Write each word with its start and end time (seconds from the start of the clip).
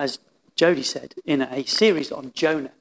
as 0.00 0.18
Jody 0.56 0.82
said, 0.82 1.14
in 1.26 1.42
a 1.42 1.62
series 1.64 2.10
on 2.10 2.32
Jonah. 2.34 2.72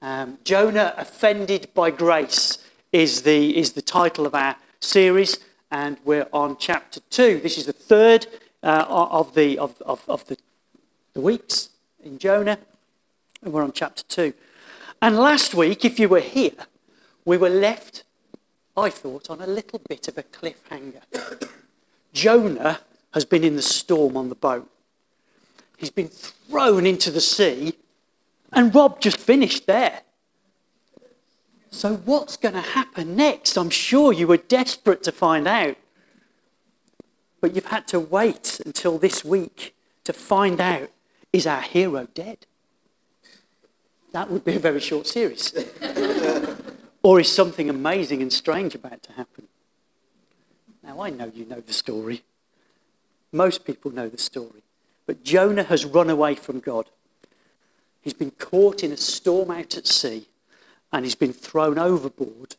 Um, 0.00 0.38
Jonah 0.44 0.94
Offended 0.96 1.68
by 1.74 1.90
Grace 1.90 2.58
is 2.92 3.22
the, 3.22 3.58
is 3.58 3.72
the 3.72 3.82
title 3.82 4.24
of 4.24 4.36
our 4.36 4.54
series, 4.78 5.40
and 5.72 5.98
we're 6.04 6.28
on 6.32 6.56
chapter 6.56 7.00
2. 7.10 7.40
This 7.40 7.58
is 7.58 7.66
the 7.66 7.72
third 7.72 8.28
uh, 8.62 8.86
of, 8.88 9.34
the, 9.34 9.58
of, 9.58 9.82
of, 9.82 10.04
of 10.08 10.24
the, 10.28 10.38
the 11.12 11.20
weeks 11.20 11.70
in 12.04 12.18
Jonah, 12.18 12.58
and 13.42 13.52
we're 13.52 13.64
on 13.64 13.72
chapter 13.72 14.04
2. 14.04 14.32
And 15.02 15.16
last 15.16 15.56
week, 15.56 15.84
if 15.84 15.98
you 15.98 16.08
were 16.08 16.20
here, 16.20 16.66
we 17.24 17.36
were 17.36 17.50
left, 17.50 18.04
I 18.76 18.90
thought, 18.90 19.28
on 19.28 19.40
a 19.40 19.46
little 19.46 19.80
bit 19.88 20.06
of 20.06 20.16
a 20.16 20.22
cliffhanger. 20.22 21.02
Jonah 22.12 22.78
has 23.12 23.24
been 23.24 23.42
in 23.42 23.56
the 23.56 23.62
storm 23.62 24.16
on 24.16 24.28
the 24.28 24.36
boat. 24.36 24.70
He's 25.78 25.90
been 25.90 26.08
thrown 26.08 26.86
into 26.86 27.12
the 27.12 27.20
sea, 27.20 27.74
and 28.52 28.74
Rob 28.74 29.00
just 29.00 29.16
finished 29.16 29.68
there. 29.68 30.02
So, 31.70 31.96
what's 31.98 32.36
going 32.36 32.56
to 32.56 32.60
happen 32.60 33.14
next? 33.14 33.56
I'm 33.56 33.70
sure 33.70 34.12
you 34.12 34.26
were 34.26 34.38
desperate 34.38 35.04
to 35.04 35.12
find 35.12 35.46
out. 35.46 35.76
But 37.40 37.54
you've 37.54 37.66
had 37.66 37.86
to 37.88 38.00
wait 38.00 38.60
until 38.66 38.98
this 38.98 39.24
week 39.24 39.76
to 40.02 40.12
find 40.12 40.60
out 40.60 40.90
is 41.32 41.46
our 41.46 41.60
hero 41.60 42.08
dead? 42.12 42.46
That 44.10 44.30
would 44.30 44.44
be 44.44 44.56
a 44.56 44.58
very 44.58 44.80
short 44.80 45.06
series. 45.06 45.52
or 47.04 47.20
is 47.20 47.30
something 47.30 47.70
amazing 47.70 48.20
and 48.20 48.32
strange 48.32 48.74
about 48.74 49.04
to 49.04 49.12
happen? 49.12 49.46
Now, 50.82 51.00
I 51.02 51.10
know 51.10 51.30
you 51.32 51.44
know 51.44 51.60
the 51.60 51.72
story. 51.72 52.24
Most 53.30 53.64
people 53.64 53.92
know 53.92 54.08
the 54.08 54.18
story. 54.18 54.64
But 55.08 55.24
Jonah 55.24 55.62
has 55.62 55.86
run 55.86 56.10
away 56.10 56.34
from 56.34 56.60
God. 56.60 56.90
He's 58.02 58.12
been 58.12 58.32
caught 58.32 58.84
in 58.84 58.92
a 58.92 58.96
storm 58.98 59.50
out 59.50 59.74
at 59.78 59.86
sea 59.86 60.26
and 60.92 61.02
he's 61.02 61.14
been 61.14 61.32
thrown 61.32 61.78
overboard. 61.78 62.56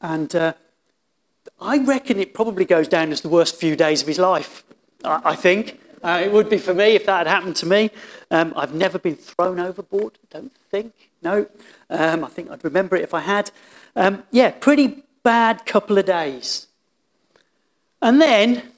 And 0.00 0.34
uh, 0.34 0.54
I 1.60 1.78
reckon 1.78 2.18
it 2.18 2.34
probably 2.34 2.64
goes 2.64 2.88
down 2.88 3.12
as 3.12 3.20
the 3.20 3.28
worst 3.28 3.54
few 3.54 3.76
days 3.76 4.02
of 4.02 4.08
his 4.08 4.18
life, 4.18 4.64
I, 5.04 5.20
I 5.24 5.36
think. 5.36 5.80
Uh, 6.02 6.22
it 6.24 6.32
would 6.32 6.50
be 6.50 6.58
for 6.58 6.74
me 6.74 6.96
if 6.96 7.06
that 7.06 7.18
had 7.18 7.28
happened 7.28 7.54
to 7.56 7.66
me. 7.66 7.92
Um, 8.32 8.52
I've 8.56 8.74
never 8.74 8.98
been 8.98 9.14
thrown 9.14 9.60
overboard, 9.60 10.18
don't 10.30 10.52
think. 10.72 10.92
No. 11.22 11.46
Um, 11.88 12.24
I 12.24 12.28
think 12.28 12.50
I'd 12.50 12.64
remember 12.64 12.96
it 12.96 13.04
if 13.04 13.14
I 13.14 13.20
had. 13.20 13.52
Um, 13.94 14.24
yeah, 14.32 14.50
pretty 14.50 15.04
bad 15.22 15.66
couple 15.66 15.98
of 15.98 16.04
days. 16.04 16.66
And 18.02 18.20
then 18.20 18.72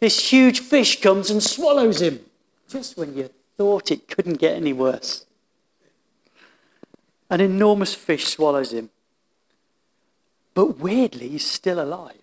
this 0.00 0.30
huge 0.30 0.60
fish 0.60 1.00
comes 1.00 1.30
and 1.30 1.42
swallows 1.42 2.00
him, 2.00 2.20
just 2.68 2.96
when 2.96 3.16
you 3.16 3.30
thought 3.56 3.90
it 3.90 4.08
couldn't 4.08 4.38
get 4.38 4.56
any 4.56 4.72
worse. 4.72 5.26
An 7.30 7.40
enormous 7.40 7.94
fish 7.94 8.26
swallows 8.26 8.72
him. 8.72 8.90
But 10.54 10.78
weirdly, 10.78 11.28
he's 11.28 11.46
still 11.46 11.80
alive. 11.80 12.14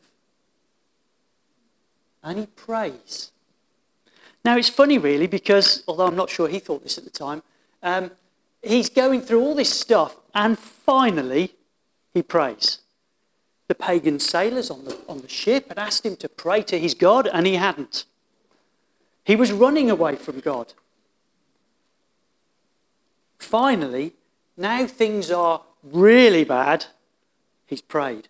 And 2.24 2.40
he 2.40 2.46
prays. 2.48 3.32
Now, 4.44 4.58
it's 4.58 4.70
funny, 4.70 4.98
really, 4.98 5.28
because 5.28 5.84
although 5.88 6.08
I'm 6.08 6.16
not 6.16 6.30
sure 6.30 6.48
he 6.48 6.60
thought 6.60 6.84
this 6.84 6.98
at 6.98 7.04
the 7.04 7.10
time, 7.10 7.44
um, 7.84 8.12
he's 8.64 8.90
going 8.90 9.22
through 9.22 9.42
all 9.42 9.56
this 9.56 9.72
stuff, 9.72 10.16
and 10.34 10.58
finally, 10.58 11.56
he 12.14 12.24
prays. 12.24 12.80
The 13.68 13.76
pagan 13.76 14.20
sailors 14.20 14.70
on 14.70 14.86
the, 14.86 14.98
on 15.08 15.22
the 15.22 15.30
ship 15.30 15.70
had 15.70 15.80
asked 15.80 16.06
him 16.06 16.16
to 16.18 16.30
pray 16.30 16.62
to 16.64 16.80
his 16.80 16.94
God, 16.94 17.28
and 17.28 17.48
he 17.48 17.56
hadn't. 17.56 18.06
He 19.24 19.36
was 19.36 19.52
running 19.52 19.90
away 19.90 20.16
from 20.16 20.40
God. 20.40 20.74
Finally, 23.40 24.14
now 24.56 24.86
things 24.86 25.32
are 25.32 25.62
really 25.84 26.44
bad, 26.44 26.86
he's 27.66 27.82
prayed. 27.82 28.28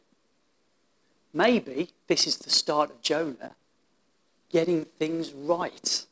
Maybe 1.33 1.89
this 2.07 2.25
is 2.27 2.37
the 2.37 2.49
start 2.49 2.91
of 2.91 3.01
Jonah 3.01 3.55
getting 4.49 4.85
things 4.85 5.33
right. 5.33 6.05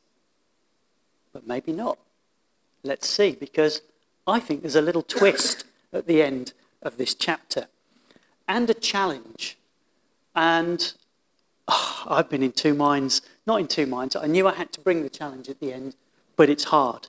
But 1.31 1.47
maybe 1.47 1.71
not. 1.71 1.97
Let's 2.83 3.07
see, 3.07 3.31
because 3.31 3.81
I 4.27 4.41
think 4.41 4.61
there's 4.61 4.75
a 4.75 4.81
little 4.81 5.01
twist 5.01 5.63
at 5.93 6.07
the 6.07 6.21
end 6.21 6.51
of 6.81 6.97
this 6.97 7.15
chapter 7.15 7.67
and 8.47 8.69
a 8.69 8.73
challenge. 8.73 9.57
And 10.35 10.93
oh, 11.67 12.03
I've 12.07 12.29
been 12.29 12.43
in 12.43 12.51
two 12.51 12.73
minds, 12.73 13.21
not 13.45 13.59
in 13.59 13.67
two 13.67 13.85
minds. 13.85 14.15
I 14.15 14.27
knew 14.27 14.47
I 14.47 14.53
had 14.53 14.71
to 14.73 14.81
bring 14.81 15.03
the 15.03 15.09
challenge 15.09 15.49
at 15.49 15.59
the 15.59 15.73
end, 15.73 15.95
but 16.35 16.49
it's 16.49 16.65
hard 16.65 17.07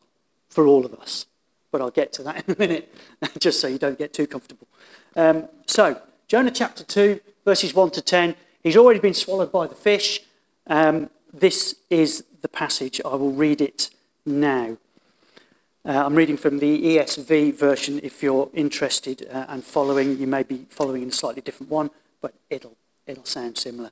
for 0.49 0.67
all 0.67 0.85
of 0.85 0.95
us. 0.95 1.27
But 1.71 1.81
I'll 1.81 1.91
get 1.91 2.13
to 2.15 2.23
that 2.25 2.45
in 2.49 2.55
a 2.55 2.59
minute, 2.59 2.95
just 3.39 3.61
so 3.61 3.69
you 3.69 3.79
don't 3.79 3.99
get 3.99 4.13
too 4.13 4.27
comfortable. 4.27 4.69
Um, 5.17 5.49
so, 5.67 6.01
Jonah 6.29 6.51
chapter 6.51 6.85
2, 6.85 7.21
verses 7.45 7.75
1 7.75 7.91
to 7.93 8.03
10. 8.03 8.35
He's 8.63 8.77
already 8.77 9.01
been 9.01 9.15
swallowed 9.15 9.53
by 9.53 9.67
the 9.67 9.75
fish. 9.75 10.21
Um, 10.67 11.11
this 11.33 11.77
is 11.91 12.25
the 12.41 12.49
passage. 12.49 13.01
I 13.05 13.15
will 13.17 13.33
read 13.33 13.61
it 13.61 13.91
now. 14.25 14.79
Uh, 15.87 16.03
I'm 16.07 16.15
reading 16.15 16.39
from 16.39 16.61
the 16.61 16.97
ESV 16.97 17.57
version. 17.57 18.01
If 18.03 18.23
you're 18.23 18.49
interested 18.55 19.29
uh, 19.31 19.45
and 19.51 19.63
following, 19.63 20.19
you 20.19 20.27
may 20.27 20.43
be 20.43 20.65
following 20.71 21.03
in 21.03 21.11
a 21.11 21.13
slightly 21.13 21.43
different 21.43 21.71
one, 21.71 21.91
but 22.23 22.33
it'll, 22.49 22.79
it'll 23.07 23.27
sound 23.27 23.59
similar. 23.59 23.91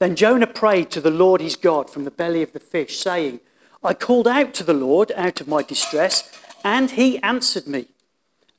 Then 0.00 0.16
Jonah 0.16 0.46
prayed 0.46 0.90
to 0.90 1.00
the 1.00 1.10
Lord 1.10 1.40
his 1.40 1.56
God 1.56 1.88
from 1.88 2.04
the 2.04 2.10
belly 2.10 2.42
of 2.42 2.52
the 2.52 2.60
fish, 2.60 2.98
saying, 2.98 3.40
I 3.82 3.94
called 3.94 4.28
out 4.28 4.52
to 4.54 4.64
the 4.64 4.74
Lord 4.74 5.10
out 5.16 5.40
of 5.40 5.48
my 5.48 5.62
distress, 5.62 6.30
and 6.62 6.90
he 6.90 7.18
answered 7.20 7.66
me. 7.66 7.86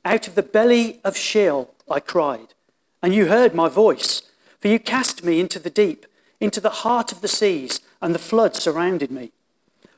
Out 0.04 0.26
of 0.26 0.34
the 0.34 0.42
belly 0.42 0.98
of 1.04 1.16
Sheol 1.16 1.72
I 1.88 2.00
cried, 2.00 2.54
and 3.00 3.14
you 3.14 3.26
heard 3.26 3.54
my 3.54 3.68
voice. 3.68 4.22
For 4.58 4.66
you 4.66 4.80
cast 4.80 5.22
me 5.22 5.38
into 5.38 5.60
the 5.60 5.70
deep, 5.70 6.04
into 6.40 6.60
the 6.60 6.70
heart 6.70 7.12
of 7.12 7.20
the 7.20 7.28
seas, 7.28 7.78
and 8.02 8.12
the 8.12 8.18
flood 8.18 8.56
surrounded 8.56 9.12
me. 9.12 9.30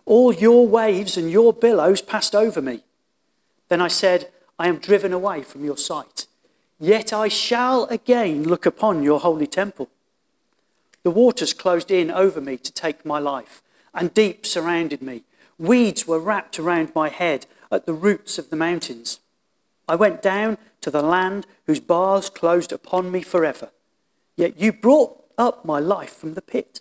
All 0.04 0.32
your 0.32 0.66
waves 0.66 1.16
and 1.16 1.30
your 1.30 1.52
billows 1.52 2.02
passed 2.02 2.34
over 2.34 2.60
me. 2.60 2.80
Then 3.68 3.80
I 3.80 3.88
said, 3.88 4.30
I 4.58 4.68
am 4.68 4.78
driven 4.78 5.12
away 5.12 5.42
from 5.42 5.64
your 5.64 5.76
sight. 5.76 6.26
Yet 6.78 7.12
I 7.12 7.28
shall 7.28 7.84
again 7.84 8.44
look 8.44 8.66
upon 8.66 9.02
your 9.02 9.20
holy 9.20 9.46
temple. 9.46 9.88
The 11.04 11.10
waters 11.10 11.52
closed 11.52 11.90
in 11.90 12.10
over 12.10 12.40
me 12.40 12.56
to 12.56 12.72
take 12.72 13.04
my 13.04 13.18
life, 13.18 13.62
and 13.94 14.14
deep 14.14 14.46
surrounded 14.46 15.02
me. 15.02 15.22
Weeds 15.58 16.06
were 16.06 16.18
wrapped 16.18 16.58
around 16.58 16.92
my 16.94 17.08
head 17.08 17.46
at 17.70 17.86
the 17.86 17.92
roots 17.92 18.38
of 18.38 18.50
the 18.50 18.56
mountains. 18.56 19.20
I 19.88 19.96
went 19.96 20.22
down 20.22 20.58
to 20.80 20.90
the 20.90 21.02
land 21.02 21.46
whose 21.66 21.80
bars 21.80 22.30
closed 22.30 22.72
upon 22.72 23.10
me 23.10 23.22
forever. 23.22 23.70
Yet 24.36 24.58
you 24.58 24.72
brought 24.72 25.24
up 25.38 25.64
my 25.64 25.78
life 25.78 26.14
from 26.14 26.34
the 26.34 26.42
pit. 26.42 26.80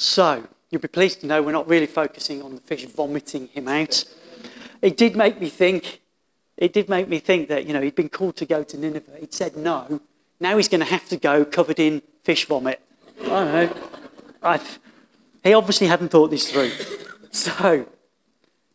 So, 0.00 0.48
you'll 0.70 0.80
be 0.80 0.88
pleased 0.88 1.20
to 1.20 1.26
know 1.26 1.42
we're 1.42 1.52
not 1.52 1.68
really 1.68 1.86
focusing 1.86 2.40
on 2.40 2.54
the 2.54 2.60
fish 2.62 2.86
vomiting 2.86 3.48
him 3.48 3.68
out. 3.68 4.02
It 4.80 4.96
did 4.96 5.14
make 5.14 5.38
me 5.38 5.50
think, 5.50 6.00
it 6.56 6.72
did 6.72 6.88
make 6.88 7.06
me 7.06 7.18
think 7.18 7.50
that, 7.50 7.66
you 7.66 7.74
know, 7.74 7.82
he'd 7.82 7.96
been 7.96 8.08
called 8.08 8.36
to 8.36 8.46
go 8.46 8.62
to 8.62 8.78
Nineveh. 8.78 9.18
He'd 9.20 9.34
said 9.34 9.58
no. 9.58 10.00
Now 10.40 10.56
he's 10.56 10.68
going 10.68 10.80
to 10.80 10.86
have 10.86 11.06
to 11.10 11.18
go 11.18 11.44
covered 11.44 11.78
in 11.78 12.00
fish 12.22 12.46
vomit. 12.46 12.80
I 13.24 13.26
don't 13.26 13.52
know. 13.52 13.76
I've, 14.42 14.78
he 15.44 15.52
obviously 15.52 15.88
hadn't 15.88 16.08
thought 16.08 16.30
this 16.30 16.50
through. 16.50 16.72
So, 17.30 17.86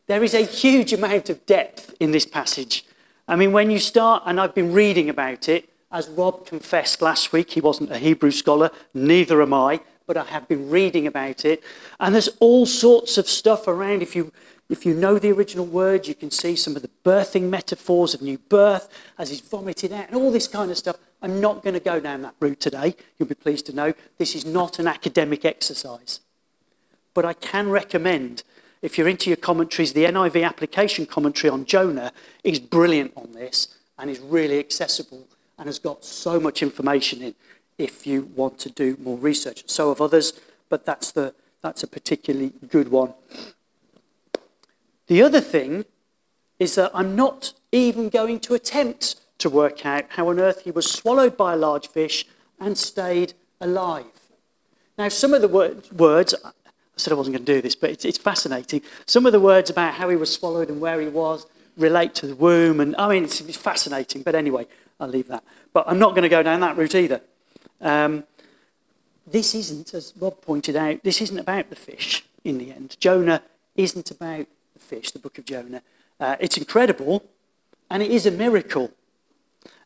there 0.05 0.23
is 0.23 0.35
a 0.35 0.45
huge 0.45 0.93
amount 0.93 1.31
of 1.31 1.43
depth 1.47 1.95
in 1.99 2.11
this 2.11 2.27
passage. 2.27 2.85
I 3.27 3.35
mean, 3.35 3.51
when 3.51 3.71
you 3.71 3.79
start, 3.79 4.21
and 4.27 4.39
I've 4.39 4.53
been 4.53 4.73
reading 4.73 5.09
about 5.09 5.49
it, 5.49 5.69
as 5.91 6.07
Rob 6.07 6.45
confessed 6.45 7.01
last 7.01 7.33
week, 7.33 7.49
he 7.49 7.61
wasn't 7.61 7.91
a 7.91 7.97
Hebrew 7.97 8.29
scholar, 8.29 8.69
neither 8.93 9.41
am 9.41 9.55
I 9.55 9.79
but 10.07 10.17
I 10.17 10.25
have 10.25 10.47
been 10.47 10.69
reading 10.69 11.07
about 11.07 11.45
it. 11.45 11.63
And 11.99 12.13
there's 12.13 12.29
all 12.39 12.65
sorts 12.65 13.17
of 13.17 13.27
stuff 13.27 13.67
around. 13.67 14.01
If 14.01 14.15
you, 14.15 14.31
if 14.69 14.85
you 14.85 14.93
know 14.93 15.19
the 15.19 15.31
original 15.31 15.65
word, 15.65 16.07
you 16.07 16.15
can 16.15 16.31
see 16.31 16.55
some 16.55 16.75
of 16.75 16.81
the 16.81 16.89
birthing 17.03 17.49
metaphors 17.49 18.13
of 18.13 18.21
new 18.21 18.37
birth 18.37 18.89
as 19.17 19.29
he's 19.29 19.41
vomited 19.41 19.91
out 19.91 20.07
and 20.07 20.15
all 20.15 20.31
this 20.31 20.47
kind 20.47 20.71
of 20.71 20.77
stuff. 20.77 20.97
I'm 21.21 21.41
not 21.41 21.63
going 21.63 21.73
to 21.73 21.79
go 21.79 21.99
down 21.99 22.21
that 22.21 22.35
route 22.39 22.59
today. 22.59 22.95
You'll 23.17 23.29
be 23.29 23.35
pleased 23.35 23.65
to 23.67 23.75
know 23.75 23.93
this 24.17 24.35
is 24.35 24.45
not 24.45 24.79
an 24.79 24.87
academic 24.87 25.45
exercise. 25.45 26.19
But 27.13 27.25
I 27.25 27.33
can 27.33 27.69
recommend, 27.69 28.43
if 28.81 28.97
you're 28.97 29.07
into 29.07 29.29
your 29.29 29.37
commentaries, 29.37 29.93
the 29.93 30.05
NIV 30.05 30.45
application 30.45 31.05
commentary 31.05 31.49
on 31.49 31.65
Jonah 31.65 32.11
is 32.43 32.59
brilliant 32.59 33.13
on 33.15 33.31
this 33.31 33.75
and 33.97 34.09
is 34.09 34.19
really 34.19 34.59
accessible 34.59 35.27
and 35.57 35.67
has 35.67 35.79
got 35.79 36.03
so 36.03 36.39
much 36.39 36.61
information 36.61 37.21
in 37.21 37.35
if 37.77 38.07
you 38.07 38.29
want 38.35 38.59
to 38.59 38.69
do 38.69 38.97
more 39.01 39.17
research. 39.17 39.63
So 39.67 39.89
have 39.89 40.01
others, 40.01 40.33
but 40.69 40.85
that's, 40.85 41.11
the, 41.11 41.33
that's 41.61 41.83
a 41.83 41.87
particularly 41.87 42.53
good 42.69 42.89
one. 42.89 43.13
The 45.07 45.21
other 45.21 45.41
thing 45.41 45.85
is 46.59 46.75
that 46.75 46.91
I'm 46.93 47.15
not 47.15 47.53
even 47.71 48.09
going 48.09 48.39
to 48.41 48.53
attempt 48.53 49.15
to 49.39 49.49
work 49.49 49.85
out 49.85 50.05
how 50.09 50.29
on 50.29 50.39
earth 50.39 50.61
he 50.63 50.71
was 50.71 50.89
swallowed 50.89 51.35
by 51.35 51.53
a 51.53 51.57
large 51.57 51.87
fish 51.87 52.25
and 52.59 52.77
stayed 52.77 53.33
alive. 53.59 54.05
Now, 54.97 55.09
some 55.09 55.33
of 55.33 55.41
the 55.41 55.47
word, 55.47 55.91
words, 55.91 56.33
I 56.43 56.51
said 56.95 57.11
I 57.11 57.17
wasn't 57.17 57.35
going 57.35 57.45
to 57.45 57.53
do 57.53 57.61
this, 57.61 57.75
but 57.75 57.89
it's, 57.89 58.05
it's, 58.05 58.17
fascinating. 58.17 58.81
Some 59.05 59.25
of 59.25 59.33
the 59.33 59.39
words 59.39 59.69
about 59.69 59.95
how 59.95 60.09
he 60.09 60.15
was 60.15 60.33
swallowed 60.33 60.69
and 60.69 60.79
where 60.79 61.01
he 61.01 61.07
was 61.07 61.45
relate 61.77 62.15
to 62.15 62.27
the 62.27 62.35
womb, 62.35 62.79
and 62.79 62.95
I 62.95 63.09
mean, 63.09 63.25
it's, 63.25 63.41
it's 63.41 63.57
fascinating. 63.57 64.21
But 64.21 64.35
anyway, 64.35 64.65
I'll 64.99 65.09
leave 65.09 65.27
that. 65.27 65.43
But 65.73 65.85
I'm 65.87 65.99
not 65.99 66.11
going 66.11 66.23
to 66.23 66.29
go 66.29 66.41
down 66.41 66.61
that 66.61 66.77
route 66.77 66.95
either. 66.95 67.21
Um, 67.81 68.23
this 69.27 69.55
isn't, 69.55 69.93
as 69.93 70.13
Rob 70.19 70.41
pointed 70.41 70.75
out, 70.75 71.03
this 71.03 71.21
isn't 71.21 71.39
about 71.39 71.69
the 71.69 71.75
fish 71.75 72.25
in 72.43 72.57
the 72.57 72.71
end. 72.71 72.95
Jonah 72.99 73.41
isn't 73.75 74.11
about 74.11 74.45
the 74.73 74.79
fish, 74.79 75.11
the 75.11 75.19
book 75.19 75.37
of 75.37 75.45
Jonah. 75.45 75.81
Uh, 76.19 76.35
it's 76.39 76.57
incredible, 76.57 77.25
and 77.89 78.03
it 78.03 78.11
is 78.11 78.25
a 78.25 78.31
miracle. 78.31 78.91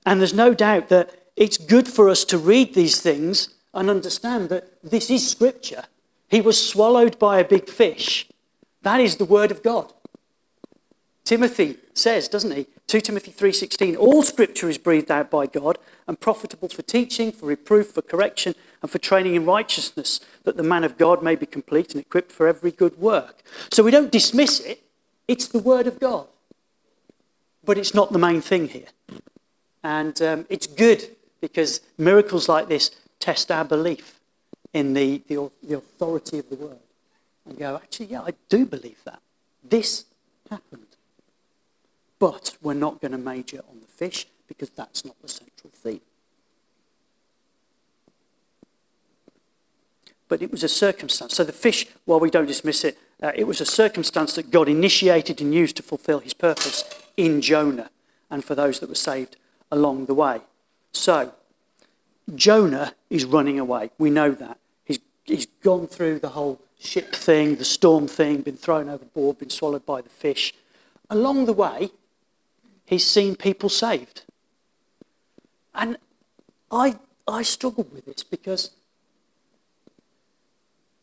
And 0.05 0.19
there's 0.19 0.33
no 0.33 0.53
doubt 0.53 0.89
that 0.89 1.11
it's 1.35 1.57
good 1.57 1.87
for 1.87 2.09
us 2.09 2.25
to 2.25 2.37
read 2.37 2.73
these 2.73 3.01
things 3.01 3.49
and 3.73 3.89
understand 3.89 4.49
that 4.49 4.67
this 4.83 5.09
is 5.09 5.29
Scripture. 5.29 5.85
He 6.27 6.41
was 6.41 6.69
swallowed 6.69 7.17
by 7.17 7.39
a 7.39 7.45
big 7.47 7.69
fish. 7.69 8.27
That 8.81 8.99
is 8.99 9.15
the 9.15 9.25
Word 9.25 9.51
of 9.51 9.63
God. 9.63 9.93
Timothy 11.23 11.77
says, 11.93 12.27
doesn't 12.27 12.55
he? 12.55 12.67
2 12.89 13.01
Timothy 13.01 13.31
3:16, 13.31 13.95
all 13.95 14.23
scripture 14.23 14.67
is 14.67 14.79
breathed 14.79 15.11
out 15.11 15.29
by 15.29 15.45
God 15.45 15.77
and 16.07 16.19
profitable 16.19 16.69
for 16.69 16.81
teaching, 16.81 17.31
for 17.31 17.45
reproof, 17.45 17.91
for 17.91 18.01
correction, 18.01 18.55
and 18.81 18.89
for 18.89 18.97
training 18.97 19.35
in 19.35 19.45
righteousness, 19.45 20.19
that 20.43 20.57
the 20.57 20.63
man 20.63 20.83
of 20.83 20.97
God 20.97 21.21
may 21.21 21.35
be 21.35 21.45
complete 21.45 21.91
and 21.91 22.01
equipped 22.01 22.31
for 22.31 22.47
every 22.47 22.71
good 22.71 22.97
work. 22.97 23.43
So 23.71 23.83
we 23.83 23.91
don't 23.91 24.11
dismiss 24.11 24.59
it. 24.61 24.81
It's 25.27 25.47
the 25.47 25.59
word 25.59 25.85
of 25.85 25.99
God. 25.99 26.25
But 27.63 27.77
it's 27.77 27.93
not 27.93 28.11
the 28.11 28.17
main 28.17 28.41
thing 28.41 28.69
here. 28.69 28.87
And 29.83 30.19
um, 30.23 30.47
it's 30.49 30.65
good 30.65 31.15
because 31.41 31.81
miracles 31.99 32.49
like 32.49 32.69
this 32.69 32.89
test 33.19 33.51
our 33.51 33.65
belief 33.65 34.19
in 34.73 34.95
the, 34.95 35.21
the, 35.27 35.51
the 35.61 35.77
authority 35.77 36.39
of 36.39 36.49
the 36.49 36.55
word. 36.55 36.79
And 37.45 37.55
go, 37.55 37.75
actually, 37.75 38.07
yeah, 38.07 38.21
I 38.21 38.33
do 38.49 38.65
believe 38.65 38.97
that. 39.05 39.21
This 39.63 40.05
happened. 40.49 40.88
But 42.19 42.57
we're 42.61 42.73
not 42.73 43.01
going 43.01 43.13
to 43.13 43.17
major 43.17 43.61
on 43.69 43.79
the 43.79 43.87
fish 43.87 44.27
because 44.47 44.69
that's 44.69 45.05
not 45.05 45.15
the 45.21 45.29
central 45.29 45.71
theme. 45.73 46.01
But 50.27 50.41
it 50.41 50.51
was 50.51 50.63
a 50.63 50.69
circumstance. 50.69 51.35
So 51.35 51.43
the 51.43 51.51
fish, 51.51 51.87
while 52.05 52.19
we 52.19 52.29
don't 52.29 52.45
dismiss 52.45 52.83
it, 52.83 52.97
uh, 53.21 53.31
it 53.35 53.45
was 53.45 53.61
a 53.61 53.65
circumstance 53.65 54.33
that 54.35 54.51
God 54.51 54.69
initiated 54.69 55.41
and 55.41 55.53
used 55.53 55.77
to 55.77 55.83
fulfill 55.83 56.19
his 56.19 56.33
purpose 56.33 56.83
in 57.17 57.41
Jonah 57.41 57.89
and 58.29 58.43
for 58.43 58.53
those 58.53 58.79
that 58.79 58.89
were 58.89 58.95
saved 58.95 59.37
along 59.71 60.05
the 60.05 60.13
way. 60.13 60.41
So, 60.91 61.33
Jonah 62.35 62.93
is 63.09 63.25
running 63.25 63.59
away. 63.59 63.89
We 63.97 64.09
know 64.09 64.31
that. 64.31 64.59
He's, 64.85 64.99
he's 65.23 65.47
gone 65.63 65.87
through 65.87 66.19
the 66.19 66.29
whole 66.29 66.61
ship 66.79 67.13
thing, 67.13 67.55
the 67.55 67.65
storm 67.65 68.07
thing, 68.07 68.41
been 68.41 68.55
thrown 68.55 68.87
overboard, 68.87 69.39
been 69.39 69.49
swallowed 69.49 69.85
by 69.85 70.01
the 70.01 70.09
fish. 70.09 70.53
Along 71.09 71.45
the 71.45 71.53
way, 71.53 71.89
he's 72.89 73.05
seen 73.05 73.35
people 73.35 73.69
saved. 73.69 74.23
And 75.75 75.97
I, 76.71 76.97
I 77.27 77.43
struggled 77.43 77.93
with 77.93 78.05
this 78.05 78.23
because 78.23 78.71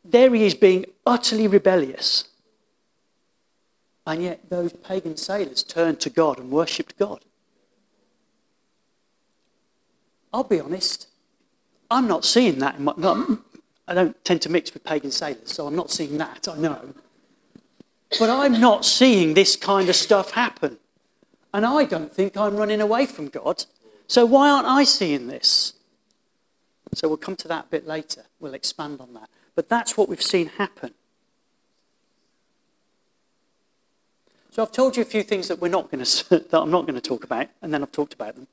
there 0.04 0.34
he 0.34 0.44
is 0.44 0.54
being 0.54 0.86
utterly 1.06 1.46
rebellious. 1.46 2.24
And 4.04 4.20
yet 4.20 4.50
those 4.50 4.72
pagan 4.72 5.16
sailors 5.16 5.62
turned 5.62 6.00
to 6.00 6.10
God 6.10 6.40
and 6.40 6.50
worshipped 6.50 6.98
God. 6.98 7.24
I'll 10.32 10.42
be 10.42 10.60
honest, 10.60 11.06
I'm 11.88 12.08
not 12.08 12.24
seeing 12.24 12.58
that. 12.58 12.78
In 12.78 12.84
my, 12.84 12.94
I 13.86 13.94
don't 13.94 14.24
tend 14.24 14.42
to 14.42 14.48
mix 14.48 14.74
with 14.74 14.82
pagan 14.82 15.12
sailors, 15.12 15.52
so 15.52 15.68
I'm 15.68 15.76
not 15.76 15.92
seeing 15.92 16.18
that, 16.18 16.48
I 16.48 16.56
know. 16.56 16.94
But 18.18 18.28
I'm 18.28 18.60
not 18.60 18.84
seeing 18.84 19.34
this 19.34 19.54
kind 19.54 19.88
of 19.88 19.94
stuff 19.94 20.32
happen. 20.32 20.78
And 21.52 21.64
I 21.64 21.84
don't 21.84 22.12
think 22.12 22.36
I'm 22.36 22.56
running 22.56 22.80
away 22.80 23.06
from 23.06 23.28
God. 23.28 23.64
So 24.06 24.24
why 24.24 24.50
aren't 24.50 24.66
I 24.66 24.84
seeing 24.84 25.26
this? 25.28 25.74
So 26.94 27.08
we'll 27.08 27.16
come 27.16 27.36
to 27.36 27.48
that 27.48 27.66
a 27.66 27.68
bit 27.68 27.86
later. 27.86 28.24
We'll 28.40 28.54
expand 28.54 29.00
on 29.00 29.14
that. 29.14 29.28
But 29.54 29.68
that's 29.68 29.96
what 29.96 30.08
we've 30.08 30.22
seen 30.22 30.48
happen. 30.48 30.92
So 34.50 34.62
I've 34.62 34.72
told 34.72 34.96
you 34.96 35.02
a 35.02 35.06
few 35.06 35.22
things 35.22 35.48
that 35.48 35.60
we're 35.60 35.68
not 35.68 35.90
going 35.90 36.02
to 36.04 36.38
that 36.38 36.58
I'm 36.58 36.70
not 36.70 36.86
going 36.86 36.94
to 36.94 37.00
talk 37.00 37.24
about, 37.24 37.48
and 37.60 37.74
then 37.74 37.82
I've 37.82 37.92
talked 37.92 38.14
about 38.14 38.36
them. 38.36 38.46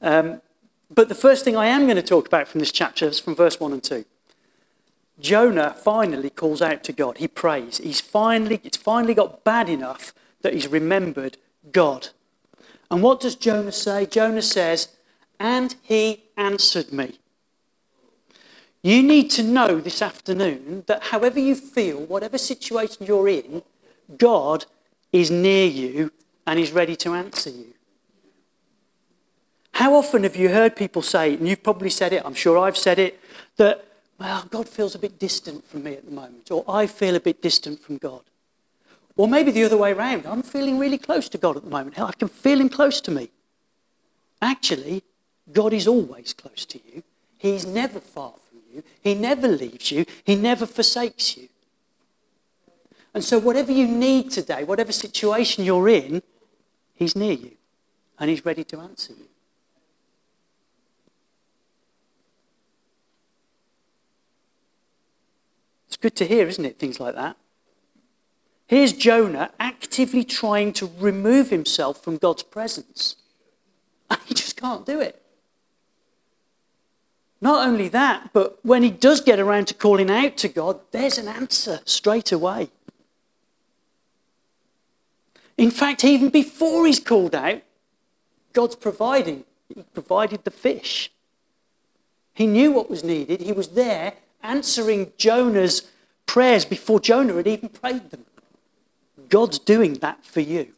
Um, 0.00 0.40
but 0.90 1.08
the 1.08 1.14
first 1.14 1.44
thing 1.44 1.56
I 1.56 1.66
am 1.66 1.84
going 1.84 1.96
to 1.96 2.02
talk 2.02 2.26
about 2.26 2.48
from 2.48 2.60
this 2.60 2.72
chapter 2.72 3.06
is 3.06 3.20
from 3.20 3.34
verse 3.34 3.60
one 3.60 3.72
and 3.72 3.82
two. 3.82 4.04
Jonah 5.20 5.74
finally 5.74 6.30
calls 6.30 6.60
out 6.62 6.82
to 6.84 6.92
God. 6.92 7.18
He 7.18 7.28
prays. 7.28 7.78
He's 7.78 8.00
finally 8.00 8.60
it's 8.64 8.76
finally 8.76 9.14
got 9.14 9.44
bad 9.44 9.68
enough 9.68 10.12
that 10.42 10.54
he's 10.54 10.68
remembered 10.68 11.36
God. 11.72 12.08
And 12.90 13.02
what 13.02 13.20
does 13.20 13.36
Jonah 13.36 13.72
say? 13.72 14.06
Jonah 14.06 14.42
says, 14.42 14.88
And 15.40 15.74
he 15.82 16.24
answered 16.36 16.92
me. 16.92 17.18
You 18.82 19.02
need 19.02 19.30
to 19.30 19.42
know 19.42 19.80
this 19.80 20.02
afternoon 20.02 20.84
that 20.86 21.04
however 21.04 21.40
you 21.40 21.54
feel, 21.54 22.00
whatever 22.00 22.36
situation 22.36 23.06
you're 23.06 23.28
in, 23.28 23.62
God 24.18 24.66
is 25.10 25.30
near 25.30 25.66
you 25.66 26.12
and 26.46 26.58
is 26.58 26.72
ready 26.72 26.94
to 26.96 27.14
answer 27.14 27.50
you. 27.50 27.72
How 29.72 29.94
often 29.94 30.22
have 30.22 30.36
you 30.36 30.50
heard 30.50 30.76
people 30.76 31.02
say, 31.02 31.34
and 31.34 31.48
you've 31.48 31.62
probably 31.62 31.90
said 31.90 32.12
it, 32.12 32.22
I'm 32.24 32.34
sure 32.34 32.58
I've 32.58 32.76
said 32.76 32.98
it, 32.98 33.18
that, 33.56 33.84
well, 34.18 34.46
God 34.50 34.68
feels 34.68 34.94
a 34.94 34.98
bit 34.98 35.18
distant 35.18 35.64
from 35.66 35.82
me 35.82 35.94
at 35.94 36.04
the 36.04 36.12
moment, 36.12 36.50
or 36.50 36.64
I 36.68 36.86
feel 36.86 37.16
a 37.16 37.20
bit 37.20 37.42
distant 37.42 37.80
from 37.80 37.96
God. 37.96 38.22
Or 39.16 39.28
maybe 39.28 39.50
the 39.50 39.64
other 39.64 39.76
way 39.76 39.92
around. 39.92 40.26
I'm 40.26 40.42
feeling 40.42 40.78
really 40.78 40.98
close 40.98 41.28
to 41.30 41.38
God 41.38 41.56
at 41.56 41.64
the 41.64 41.70
moment. 41.70 41.98
I 41.98 42.12
can 42.12 42.28
feel 42.28 42.60
Him 42.60 42.68
close 42.68 43.00
to 43.02 43.10
me. 43.10 43.30
Actually, 44.42 45.02
God 45.52 45.72
is 45.72 45.86
always 45.86 46.32
close 46.32 46.64
to 46.66 46.80
you. 46.86 47.02
He's 47.38 47.64
never 47.64 48.00
far 48.00 48.34
from 48.48 48.58
you. 48.72 48.82
He 49.00 49.14
never 49.14 49.46
leaves 49.46 49.90
you. 49.92 50.04
He 50.24 50.34
never 50.34 50.66
forsakes 50.66 51.36
you. 51.36 51.48
And 53.12 53.22
so, 53.22 53.38
whatever 53.38 53.70
you 53.70 53.86
need 53.86 54.32
today, 54.32 54.64
whatever 54.64 54.90
situation 54.90 55.64
you're 55.64 55.88
in, 55.88 56.22
He's 56.94 57.14
near 57.14 57.32
you 57.32 57.52
and 58.18 58.28
He's 58.30 58.44
ready 58.44 58.64
to 58.64 58.80
answer 58.80 59.12
you. 59.12 59.28
It's 65.86 65.96
good 65.96 66.16
to 66.16 66.26
hear, 66.26 66.48
isn't 66.48 66.64
it? 66.64 66.78
Things 66.78 66.98
like 66.98 67.14
that. 67.14 67.36
Here's 68.66 68.92
Jonah 68.92 69.50
actively 69.60 70.24
trying 70.24 70.72
to 70.74 70.90
remove 70.98 71.50
himself 71.50 72.02
from 72.02 72.16
God's 72.16 72.42
presence. 72.42 73.16
And 74.10 74.20
he 74.26 74.34
just 74.34 74.56
can't 74.56 74.86
do 74.86 75.00
it. 75.00 75.20
Not 77.40 77.68
only 77.68 77.88
that, 77.88 78.30
but 78.32 78.58
when 78.64 78.82
he 78.82 78.90
does 78.90 79.20
get 79.20 79.38
around 79.38 79.68
to 79.68 79.74
calling 79.74 80.10
out 80.10 80.38
to 80.38 80.48
God, 80.48 80.80
there's 80.92 81.18
an 81.18 81.28
answer 81.28 81.80
straight 81.84 82.32
away. 82.32 82.70
In 85.58 85.70
fact, 85.70 86.04
even 86.04 86.30
before 86.30 86.86
he's 86.86 87.00
called 87.00 87.34
out, 87.34 87.62
God's 88.54 88.76
providing. 88.76 89.44
He 89.68 89.82
provided 89.92 90.44
the 90.44 90.50
fish. 90.50 91.12
He 92.32 92.46
knew 92.46 92.72
what 92.72 92.90
was 92.90 93.04
needed. 93.04 93.40
He 93.40 93.52
was 93.52 93.68
there 93.68 94.14
answering 94.42 95.12
Jonah's 95.16 95.90
prayers 96.26 96.64
before 96.64 96.98
Jonah 96.98 97.34
had 97.34 97.46
even 97.46 97.68
prayed 97.68 98.10
them. 98.10 98.24
God's 99.28 99.58
doing 99.58 99.94
that 99.94 100.24
for 100.24 100.40
you. 100.40 100.72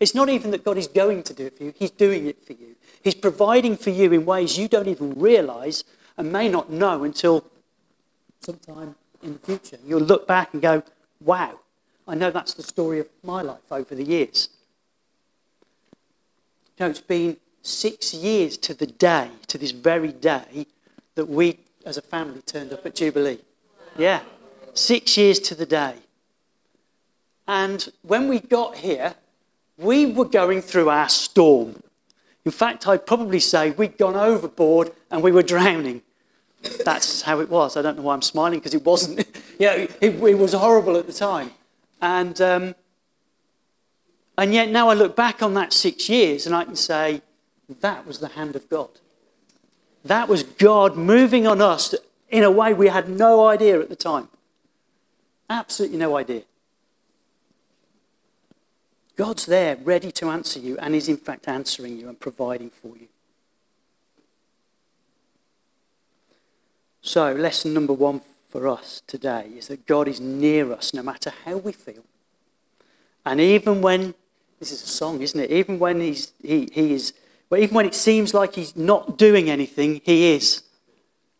It's 0.00 0.14
not 0.14 0.28
even 0.28 0.50
that 0.50 0.64
God 0.64 0.76
is 0.76 0.86
going 0.86 1.22
to 1.24 1.34
do 1.34 1.46
it 1.46 1.56
for 1.56 1.64
you, 1.64 1.74
He's 1.76 1.90
doing 1.90 2.26
it 2.26 2.44
for 2.44 2.52
you. 2.52 2.74
He's 3.02 3.14
providing 3.14 3.76
for 3.76 3.90
you 3.90 4.12
in 4.12 4.24
ways 4.24 4.58
you 4.58 4.68
don't 4.68 4.88
even 4.88 5.18
realize 5.18 5.84
and 6.16 6.32
may 6.32 6.48
not 6.48 6.70
know 6.70 7.04
until 7.04 7.44
sometime 8.40 8.94
in 9.22 9.34
the 9.34 9.38
future. 9.38 9.78
You'll 9.84 10.00
look 10.00 10.26
back 10.26 10.52
and 10.52 10.62
go, 10.62 10.82
wow, 11.20 11.58
I 12.06 12.14
know 12.14 12.30
that's 12.30 12.54
the 12.54 12.62
story 12.62 12.98
of 13.00 13.08
my 13.22 13.42
life 13.42 13.70
over 13.70 13.94
the 13.94 14.04
years. 14.04 14.50
You 16.78 16.84
know, 16.84 16.90
it's 16.90 17.00
been 17.00 17.36
six 17.62 18.12
years 18.12 18.56
to 18.58 18.74
the 18.74 18.86
day, 18.86 19.30
to 19.48 19.58
this 19.58 19.70
very 19.70 20.12
day, 20.12 20.66
that 21.14 21.28
we 21.28 21.58
as 21.86 21.96
a 21.96 22.02
family 22.02 22.42
turned 22.42 22.72
up 22.72 22.84
at 22.84 22.94
Jubilee. 22.94 23.38
Yeah. 23.96 24.20
Six 24.74 25.16
years 25.16 25.38
to 25.40 25.54
the 25.54 25.66
day. 25.66 25.94
And 27.46 27.88
when 28.02 28.28
we 28.28 28.40
got 28.40 28.76
here, 28.76 29.14
we 29.76 30.06
were 30.06 30.24
going 30.24 30.62
through 30.62 30.88
our 30.88 31.08
storm. 31.08 31.82
In 32.44 32.52
fact, 32.52 32.86
I'd 32.86 33.06
probably 33.06 33.40
say 33.40 33.70
we'd 33.70 33.98
gone 33.98 34.16
overboard 34.16 34.92
and 35.10 35.22
we 35.22 35.32
were 35.32 35.42
drowning. 35.42 36.02
That's 36.84 37.22
how 37.22 37.40
it 37.40 37.48
was. 37.48 37.76
I 37.76 37.82
don't 37.82 37.96
know 37.96 38.02
why 38.02 38.14
I'm 38.14 38.22
smiling 38.22 38.58
because 38.58 38.74
it 38.74 38.84
wasn't. 38.84 39.26
you 39.58 39.66
know, 39.66 39.74
it, 39.74 39.96
it, 40.00 40.38
was 40.38 40.52
horrible 40.52 40.96
at 40.96 41.06
the 41.06 41.12
time. 41.12 41.50
And, 42.00 42.40
um, 42.40 42.74
and 44.36 44.52
yet 44.52 44.70
now 44.70 44.88
I 44.88 44.94
look 44.94 45.16
back 45.16 45.42
on 45.42 45.54
that 45.54 45.72
six 45.72 46.08
years 46.08 46.46
and 46.46 46.54
I 46.54 46.64
can 46.64 46.76
say 46.76 47.22
that 47.80 48.06
was 48.06 48.18
the 48.18 48.28
hand 48.28 48.56
of 48.56 48.68
God. 48.68 48.88
That 50.04 50.28
was 50.28 50.42
God 50.42 50.96
moving 50.96 51.46
on 51.46 51.62
us 51.62 51.94
in 52.28 52.44
a 52.44 52.50
way 52.50 52.74
we 52.74 52.88
had 52.88 53.08
no 53.08 53.46
idea 53.46 53.80
at 53.80 53.88
the 53.88 53.96
time. 53.96 54.28
Absolutely 55.48 55.98
no 55.98 56.16
idea. 56.16 56.42
God's 59.16 59.46
there, 59.46 59.76
ready 59.76 60.10
to 60.12 60.28
answer 60.28 60.58
you, 60.58 60.76
and 60.78 60.94
is 60.94 61.08
in 61.08 61.16
fact 61.16 61.46
answering 61.46 61.98
you 61.98 62.08
and 62.08 62.18
providing 62.18 62.70
for 62.70 62.96
you. 62.96 63.08
So, 67.00 67.32
lesson 67.32 67.74
number 67.74 67.92
one 67.92 68.22
for 68.48 68.66
us 68.66 69.02
today 69.06 69.50
is 69.56 69.68
that 69.68 69.86
God 69.86 70.08
is 70.08 70.20
near 70.20 70.72
us 70.72 70.94
no 70.94 71.02
matter 71.02 71.32
how 71.44 71.58
we 71.58 71.72
feel. 71.72 72.02
And 73.26 73.40
even 73.40 73.82
when, 73.82 74.14
this 74.58 74.72
is 74.72 74.82
a 74.82 74.86
song, 74.86 75.20
isn't 75.20 75.38
it? 75.38 75.50
Even 75.50 75.78
when 75.78 76.00
he's, 76.00 76.32
he, 76.42 76.68
he 76.72 76.94
is, 76.94 77.12
well, 77.50 77.60
even 77.60 77.74
when 77.74 77.86
it 77.86 77.94
seems 77.94 78.34
like 78.34 78.54
he's 78.54 78.74
not 78.74 79.18
doing 79.18 79.50
anything, 79.50 80.00
he 80.04 80.32
is. 80.32 80.62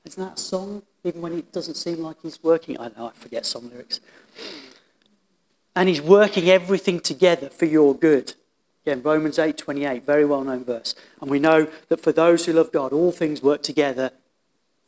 Isn't 0.04 0.22
that 0.22 0.38
a 0.38 0.40
song? 0.40 0.82
Even 1.02 1.22
when 1.22 1.32
it 1.38 1.52
doesn't 1.52 1.76
seem 1.76 1.98
like 1.98 2.16
he's 2.22 2.42
working. 2.42 2.78
I 2.78 2.88
know, 2.88 3.06
I 3.06 3.12
forget 3.12 3.46
some 3.46 3.70
lyrics. 3.70 4.00
And 5.76 5.88
he's 5.88 6.00
working 6.00 6.48
everything 6.48 7.00
together 7.00 7.48
for 7.48 7.64
your 7.64 7.94
good. 7.94 8.34
Again, 8.84 9.02
Romans 9.02 9.38
8:28, 9.38 10.04
very 10.04 10.24
well 10.24 10.44
known 10.44 10.64
verse. 10.64 10.94
And 11.20 11.30
we 11.30 11.38
know 11.38 11.68
that 11.88 12.00
for 12.00 12.12
those 12.12 12.44
who 12.44 12.52
love 12.52 12.70
God, 12.70 12.92
all 12.92 13.12
things 13.12 13.42
work 13.42 13.62
together 13.62 14.12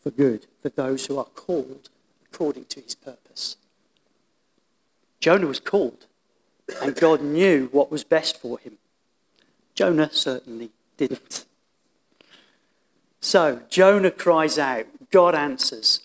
for 0.03 0.11
good, 0.11 0.47
for 0.61 0.69
those 0.69 1.07
who 1.07 1.19
are 1.19 1.25
called 1.25 1.89
according 2.31 2.67
to 2.67 2.81
his 2.81 2.95
purpose. 2.95 3.57
Jonah 5.19 5.47
was 5.47 5.61
called, 5.61 6.07
and 6.83 6.95
God 6.95 7.23
knew 7.23 7.69
what 7.73 7.91
was 7.91 8.05
best 8.05 8.39
for 8.39 8.59
him. 8.59 8.79
Jonah 9.75 10.11
certainly 10.13 10.71
didn't. 10.97 11.47
So 13.21 13.63
Jonah 13.69 14.11
cries 14.11 14.59
out, 14.59 14.87
God 15.11 15.35
answers. 15.35 16.01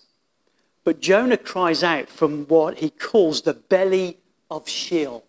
But 0.83 1.01
Jonah 1.01 1.37
cries 1.37 1.83
out 1.83 2.09
from 2.09 2.45
what 2.45 2.79
he 2.79 2.89
calls 2.89 3.41
the 3.41 3.53
belly 3.53 4.17
of 4.51 4.69
Sheol. 4.69 5.23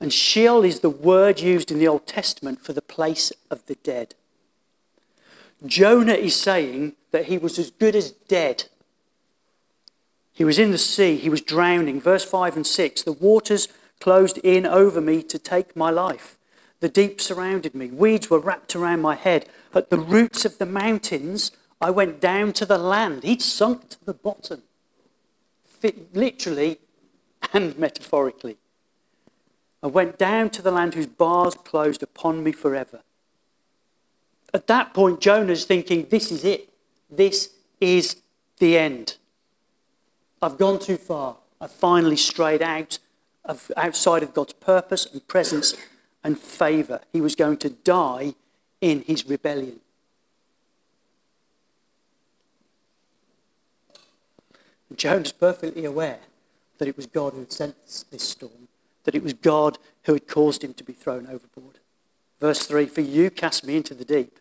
And 0.00 0.12
Sheol 0.12 0.64
is 0.64 0.80
the 0.80 0.90
word 0.90 1.40
used 1.40 1.70
in 1.70 1.78
the 1.78 1.88
Old 1.88 2.06
Testament 2.06 2.64
for 2.64 2.72
the 2.72 2.80
place 2.80 3.32
of 3.50 3.66
the 3.66 3.74
dead. 3.74 4.14
Jonah 5.66 6.14
is 6.14 6.34
saying 6.34 6.94
that 7.10 7.26
he 7.26 7.38
was 7.38 7.58
as 7.58 7.70
good 7.70 7.94
as 7.94 8.10
dead. 8.10 8.64
He 10.32 10.44
was 10.44 10.58
in 10.58 10.70
the 10.70 10.78
sea, 10.78 11.16
he 11.16 11.28
was 11.28 11.40
drowning. 11.40 12.00
Verse 12.00 12.24
5 12.24 12.56
and 12.56 12.66
6 12.66 13.02
The 13.02 13.12
waters 13.12 13.68
closed 14.00 14.38
in 14.38 14.66
over 14.66 15.00
me 15.00 15.22
to 15.24 15.38
take 15.38 15.76
my 15.76 15.90
life. 15.90 16.36
The 16.80 16.88
deep 16.88 17.20
surrounded 17.20 17.74
me. 17.74 17.86
Weeds 17.88 18.28
were 18.28 18.40
wrapped 18.40 18.74
around 18.74 19.02
my 19.02 19.14
head. 19.14 19.46
At 19.72 19.90
the 19.90 19.98
roots 19.98 20.44
of 20.44 20.58
the 20.58 20.66
mountains, 20.66 21.52
I 21.80 21.90
went 21.90 22.20
down 22.20 22.52
to 22.54 22.66
the 22.66 22.78
land. 22.78 23.22
He'd 23.22 23.42
sunk 23.42 23.88
to 23.90 24.04
the 24.04 24.14
bottom. 24.14 24.62
Literally, 26.12 26.78
and 27.52 27.76
metaphorically. 27.78 28.56
I 29.82 29.88
went 29.88 30.18
down 30.18 30.50
to 30.50 30.62
the 30.62 30.70
land 30.70 30.94
whose 30.94 31.06
bars 31.06 31.54
closed 31.54 32.02
upon 32.02 32.44
me 32.44 32.52
forever. 32.52 33.02
At 34.54 34.66
that 34.68 34.94
point, 34.94 35.20
Jonah's 35.20 35.64
thinking, 35.64 36.06
This 36.08 36.30
is 36.30 36.44
it. 36.44 36.68
This 37.10 37.50
is 37.80 38.16
the 38.58 38.78
end. 38.78 39.16
I've 40.40 40.58
gone 40.58 40.78
too 40.78 40.96
far. 40.96 41.36
I've 41.60 41.72
finally 41.72 42.16
strayed 42.16 42.62
out 42.62 42.98
of, 43.44 43.70
outside 43.76 44.22
of 44.22 44.34
God's 44.34 44.52
purpose 44.52 45.06
and 45.06 45.26
presence 45.26 45.74
and 46.22 46.38
favour. 46.38 47.00
He 47.12 47.20
was 47.20 47.34
going 47.34 47.56
to 47.58 47.70
die 47.70 48.34
in 48.80 49.02
his 49.02 49.26
rebellion. 49.26 49.80
Jonah's 54.96 55.32
perfectly 55.32 55.84
aware 55.84 56.18
that 56.82 56.88
it 56.88 56.96
was 56.96 57.06
God 57.06 57.32
who 57.32 57.38
had 57.38 57.52
sent 57.52 57.76
this 58.10 58.28
storm, 58.28 58.66
that 59.04 59.14
it 59.14 59.22
was 59.22 59.34
God 59.34 59.78
who 60.02 60.14
had 60.14 60.26
caused 60.26 60.64
him 60.64 60.74
to 60.74 60.82
be 60.82 60.92
thrown 60.92 61.28
overboard. 61.28 61.78
Verse 62.40 62.66
3 62.66 62.86
For 62.86 63.02
you 63.02 63.30
cast 63.30 63.64
me 63.64 63.76
into 63.76 63.94
the 63.94 64.04
deep, 64.04 64.40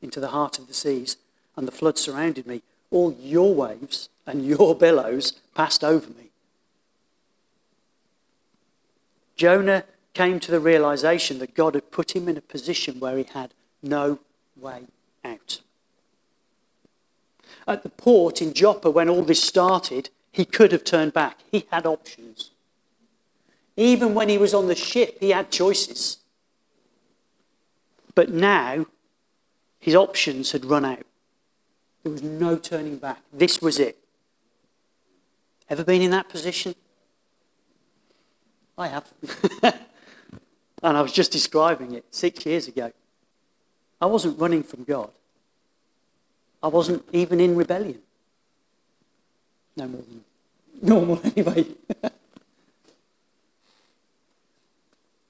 into 0.00 0.18
the 0.18 0.28
heart 0.28 0.58
of 0.58 0.68
the 0.68 0.72
seas, 0.72 1.18
and 1.54 1.68
the 1.68 1.70
flood 1.70 1.98
surrounded 1.98 2.46
me. 2.46 2.62
All 2.90 3.12
your 3.20 3.54
waves 3.54 4.08
and 4.26 4.42
your 4.42 4.74
billows 4.78 5.34
passed 5.54 5.84
over 5.84 6.08
me. 6.08 6.30
Jonah 9.36 9.84
came 10.14 10.40
to 10.40 10.50
the 10.50 10.60
realization 10.60 11.40
that 11.40 11.54
God 11.54 11.74
had 11.74 11.90
put 11.90 12.16
him 12.16 12.26
in 12.26 12.38
a 12.38 12.40
position 12.40 13.00
where 13.00 13.18
he 13.18 13.24
had 13.24 13.52
no 13.82 14.18
way 14.56 14.84
out. 15.26 15.60
At 17.68 17.82
the 17.82 17.90
port 17.90 18.40
in 18.40 18.54
Joppa, 18.54 18.90
when 18.90 19.10
all 19.10 19.24
this 19.24 19.42
started, 19.42 20.08
he 20.32 20.44
could 20.44 20.72
have 20.72 20.82
turned 20.82 21.12
back. 21.12 21.38
He 21.50 21.66
had 21.70 21.86
options. 21.86 22.50
Even 23.76 24.14
when 24.14 24.28
he 24.28 24.38
was 24.38 24.54
on 24.54 24.66
the 24.66 24.74
ship, 24.74 25.18
he 25.20 25.30
had 25.30 25.50
choices. 25.50 26.18
But 28.14 28.30
now, 28.30 28.86
his 29.78 29.94
options 29.94 30.52
had 30.52 30.64
run 30.64 30.84
out. 30.84 31.06
There 32.02 32.12
was 32.12 32.22
no 32.22 32.56
turning 32.56 32.96
back. 32.96 33.18
This 33.32 33.60
was 33.60 33.78
it. 33.78 33.98
Ever 35.68 35.84
been 35.84 36.02
in 36.02 36.10
that 36.10 36.28
position? 36.28 36.74
I 38.76 38.88
have. 38.88 39.12
and 39.62 40.96
I 40.96 41.00
was 41.00 41.12
just 41.12 41.30
describing 41.30 41.92
it 41.94 42.04
six 42.10 42.44
years 42.44 42.68
ago. 42.68 42.92
I 44.00 44.06
wasn't 44.06 44.38
running 44.38 44.62
from 44.62 44.84
God. 44.84 45.10
I 46.62 46.68
wasn't 46.68 47.04
even 47.12 47.40
in 47.40 47.56
rebellion. 47.56 48.00
No 49.76 49.88
more 49.88 50.02
than 50.02 50.24
normal, 50.82 51.20
anyway. 51.36 51.66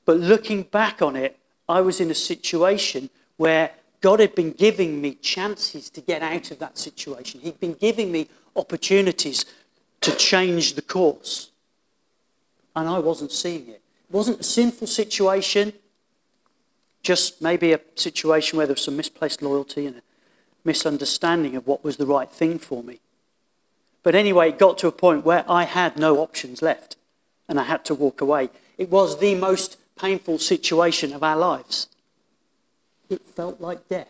but 0.05 0.17
looking 0.17 0.63
back 0.63 1.03
on 1.03 1.17
it, 1.17 1.39
I 1.69 1.81
was 1.81 2.01
in 2.01 2.11
a 2.11 2.15
situation 2.15 3.11
where 3.37 3.71
God 4.01 4.21
had 4.21 4.35
been 4.35 4.53
giving 4.53 5.01
me 5.01 5.15
chances 5.15 5.89
to 5.91 6.01
get 6.01 6.23
out 6.23 6.51
of 6.51 6.59
that 6.59 6.77
situation. 6.77 7.41
He'd 7.41 7.61
been 7.61 7.75
giving 7.75 8.11
me 8.11 8.29
opportunities 8.57 9.45
to 10.01 10.15
change 10.17 10.75
the 10.75 10.83
course. 10.83 11.51
And 12.75 12.89
I 12.89 12.99
wasn't 12.99 13.31
seeing 13.31 13.69
it. 13.69 13.81
It 14.11 14.11
wasn't 14.11 14.41
a 14.41 14.45
sinful 14.45 14.89
situation, 14.89 15.73
just 17.03 17.41
maybe 17.41 17.73
a 17.73 17.81
situation 17.95 18.57
where 18.57 18.67
there 18.67 18.75
was 18.75 18.85
some 18.85 18.97
misplaced 18.97 19.41
loyalty 19.41 19.87
and 19.87 19.97
a 19.97 20.03
misunderstanding 20.65 21.55
of 21.57 21.67
what 21.67 21.85
was 21.85 21.97
the 21.97 22.07
right 22.07 22.31
thing 22.31 22.59
for 22.59 22.83
me. 22.83 23.01
But 24.03 24.15
anyway, 24.15 24.49
it 24.49 24.59
got 24.59 24.79
to 24.79 24.89
a 24.89 24.93
point 24.93 25.25
where 25.25 25.45
I 25.49 25.65
had 25.65 25.97
no 25.97 26.19
options 26.19 26.63
left 26.63 26.97
and 27.49 27.59
I 27.61 27.65
had 27.65 27.85
to 27.87 27.95
walk 27.95 28.21
away. 28.21 28.51
It 28.79 28.91
was 28.91 29.19
the 29.19 29.35
most 29.35 29.77
painful 29.97 30.39
situation 30.39 31.13
of 31.13 31.23
our 31.23 31.37
lives. 31.37 31.89
It 33.09 33.23
felt 33.23 33.61
like 33.61 33.89
death. 33.89 34.09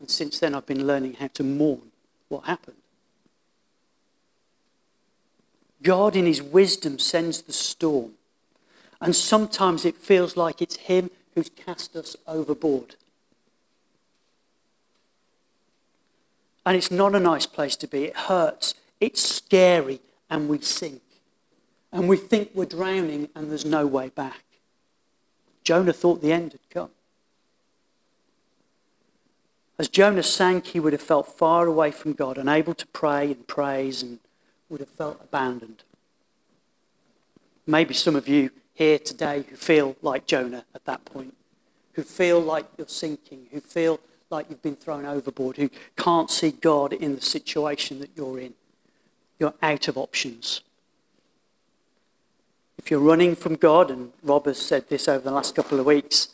And 0.00 0.10
since 0.10 0.38
then, 0.38 0.54
I've 0.54 0.66
been 0.66 0.86
learning 0.86 1.14
how 1.14 1.28
to 1.34 1.42
mourn 1.42 1.90
what 2.28 2.44
happened. 2.44 2.76
God, 5.82 6.16
in 6.16 6.26
His 6.26 6.42
wisdom, 6.42 6.98
sends 6.98 7.42
the 7.42 7.52
storm. 7.52 8.12
And 9.00 9.14
sometimes 9.14 9.84
it 9.84 9.96
feels 9.96 10.36
like 10.36 10.62
it's 10.62 10.76
Him 10.76 11.10
who's 11.34 11.50
cast 11.50 11.94
us 11.96 12.16
overboard. 12.26 12.96
And 16.66 16.76
it's 16.76 16.90
not 16.90 17.14
a 17.14 17.20
nice 17.20 17.46
place 17.46 17.76
to 17.76 17.86
be. 17.86 18.04
It 18.04 18.16
hurts. 18.16 18.74
It's 19.00 19.22
scary. 19.22 20.00
And 20.30 20.48
we 20.48 20.60
sink. 20.60 21.02
And 21.92 22.08
we 22.08 22.16
think 22.16 22.50
we're 22.54 22.64
drowning 22.64 23.28
and 23.34 23.50
there's 23.50 23.64
no 23.64 23.86
way 23.86 24.08
back. 24.08 24.42
Jonah 25.62 25.92
thought 25.92 26.22
the 26.22 26.32
end 26.32 26.52
had 26.52 26.70
come. 26.70 26.90
As 29.78 29.88
Jonah 29.88 30.22
sank, 30.22 30.66
he 30.66 30.80
would 30.80 30.92
have 30.92 31.02
felt 31.02 31.26
far 31.26 31.66
away 31.66 31.90
from 31.90 32.12
God, 32.12 32.38
unable 32.38 32.74
to 32.74 32.86
pray 32.88 33.32
and 33.32 33.46
praise, 33.46 34.02
and 34.02 34.20
would 34.68 34.80
have 34.80 34.88
felt 34.88 35.20
abandoned. 35.20 35.82
Maybe 37.66 37.94
some 37.94 38.14
of 38.14 38.28
you 38.28 38.50
here 38.74 38.98
today 38.98 39.44
who 39.48 39.56
feel 39.56 39.96
like 40.02 40.26
Jonah 40.26 40.64
at 40.74 40.84
that 40.84 41.04
point, 41.04 41.34
who 41.94 42.02
feel 42.02 42.40
like 42.40 42.66
you're 42.76 42.86
sinking, 42.86 43.46
who 43.50 43.60
feel 43.60 43.98
like 44.34 44.50
you've 44.50 44.62
been 44.62 44.76
thrown 44.76 45.06
overboard, 45.06 45.56
who 45.56 45.70
can't 45.96 46.30
see 46.30 46.50
God 46.50 46.92
in 46.92 47.14
the 47.14 47.20
situation 47.20 48.00
that 48.00 48.10
you're 48.16 48.38
in. 48.40 48.54
you're 49.38 49.54
out 49.62 49.88
of 49.88 49.96
options. 49.96 50.60
If 52.78 52.90
you're 52.90 53.00
running 53.00 53.34
from 53.36 53.54
God, 53.56 53.90
and 53.90 54.12
Rob 54.22 54.46
has 54.46 54.58
said 54.58 54.88
this 54.88 55.08
over 55.08 55.24
the 55.24 55.30
last 55.30 55.54
couple 55.54 55.80
of 55.80 55.86
weeks, 55.86 56.28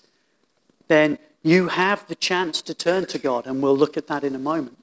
then 0.88 1.19
you 1.42 1.69
have 1.69 2.07
the 2.09 2.14
chance 2.14 2.62
to 2.62 2.75
turn 2.75 3.07
to 3.07 3.19
God, 3.19 3.47
and 3.47 3.62
we'll 3.62 3.76
look 3.76 3.97
at 3.97 4.07
that 4.09 4.25
in 4.25 4.35
a 4.35 4.38
moment, 4.38 4.78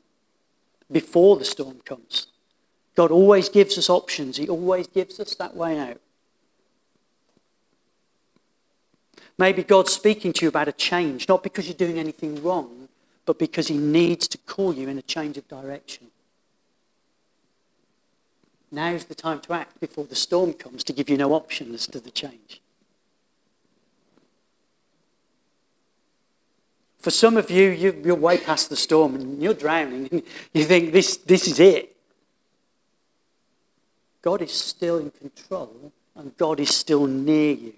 before 0.92 1.38
the 1.38 1.46
storm 1.46 1.80
comes. 1.84 2.28
God 2.96 3.12
always 3.12 3.50
gives 3.50 3.78
us 3.78 3.90
options, 3.90 4.38
He 4.38 4.48
always 4.48 4.88
gives 4.88 5.20
us 5.20 5.36
that 5.36 5.56
way 5.56 5.80
out. 5.80 6.00
Maybe 9.40 9.64
God's 9.64 9.92
speaking 9.92 10.34
to 10.34 10.46
you 10.46 10.50
about 10.50 10.68
a 10.68 10.72
change, 10.72 11.28
not 11.28 11.44
because 11.44 11.68
you're 11.68 11.76
doing 11.76 12.00
anything 12.00 12.42
wrong, 12.42 12.77
but 13.28 13.38
because 13.38 13.68
He 13.68 13.78
needs 13.78 14.28
to 14.30 14.38
call 14.40 14.74
you 14.74 14.88
in 14.88 14.98
a 14.98 15.02
change 15.04 15.38
of 15.38 15.48
direction. 15.50 16.08
Now's 18.72 19.06
the 19.06 19.16
time 19.16 19.42
to 19.42 19.54
act 19.54 19.80
before 19.82 20.06
the 20.06 20.16
storm 20.16 20.54
comes 20.54 20.84
to 20.86 20.94
give 20.94 21.10
you 21.10 21.18
no 21.18 21.34
option 21.34 21.74
as 21.74 21.88
to 21.88 22.00
the 22.00 22.10
change. 22.10 22.62
For 27.00 27.12
some 27.12 27.36
of 27.36 27.52
you, 27.52 27.70
you 27.70 28.14
are 28.14 28.16
way 28.16 28.38
past 28.38 28.70
the 28.70 28.76
storm 28.78 29.16
and 29.16 29.42
you're 29.42 29.54
drowning 29.54 30.08
and 30.10 30.24
you 30.54 30.64
think 30.64 30.94
this, 30.94 31.18
this 31.18 31.48
is 31.48 31.60
it. 31.60 31.96
God 34.22 34.42
is 34.42 34.54
still 34.54 35.00
in 35.00 35.12
control 35.12 35.92
and 36.16 36.36
God 36.38 36.62
is 36.62 36.74
still 36.74 37.08
near 37.08 37.54
you. 37.54 37.74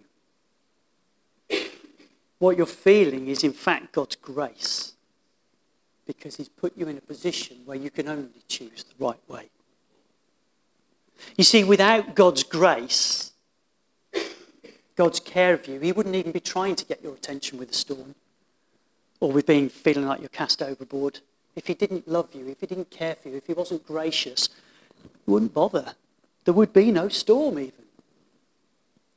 What 2.37 2.55
you're 2.55 2.65
feeling 2.67 3.27
is, 3.27 3.43
in 3.43 3.51
fact, 3.51 3.91
God's 3.91 4.15
grace 4.15 4.93
because 6.09 6.37
He's 6.37 6.49
put 6.49 6.75
you 6.75 6.87
in 6.87 6.97
a 6.97 7.01
position 7.01 7.57
where 7.65 7.77
you 7.77 7.91
can 7.91 8.07
only 8.07 8.41
choose 8.47 8.83
the 8.83 9.05
right 9.05 9.19
way. 9.27 9.47
You 11.37 11.43
see, 11.43 11.63
without 11.63 12.15
God's 12.15 12.41
grace, 12.41 13.31
God's 14.95 15.19
care 15.19 15.53
of 15.53 15.67
you, 15.67 15.79
He 15.79 15.91
wouldn't 15.91 16.15
even 16.15 16.31
be 16.31 16.39
trying 16.39 16.75
to 16.77 16.85
get 16.85 17.03
your 17.03 17.13
attention 17.13 17.59
with 17.59 17.69
a 17.69 17.75
storm 17.75 18.15
or 19.19 19.31
with 19.31 19.45
being 19.45 19.69
feeling 19.69 20.07
like 20.07 20.19
you're 20.19 20.29
cast 20.29 20.63
overboard. 20.63 21.19
If 21.55 21.67
He 21.67 21.75
didn't 21.75 22.07
love 22.07 22.33
you, 22.33 22.47
if 22.47 22.59
He 22.61 22.65
didn't 22.65 22.89
care 22.89 23.13
for 23.13 23.29
you, 23.29 23.37
if 23.37 23.45
He 23.45 23.53
wasn't 23.53 23.85
gracious, 23.85 24.49
He 25.27 25.31
wouldn't 25.31 25.53
bother. 25.53 25.93
There 26.43 26.55
would 26.55 26.73
be 26.73 26.91
no 26.91 27.07
storm, 27.07 27.59
even. 27.59 27.85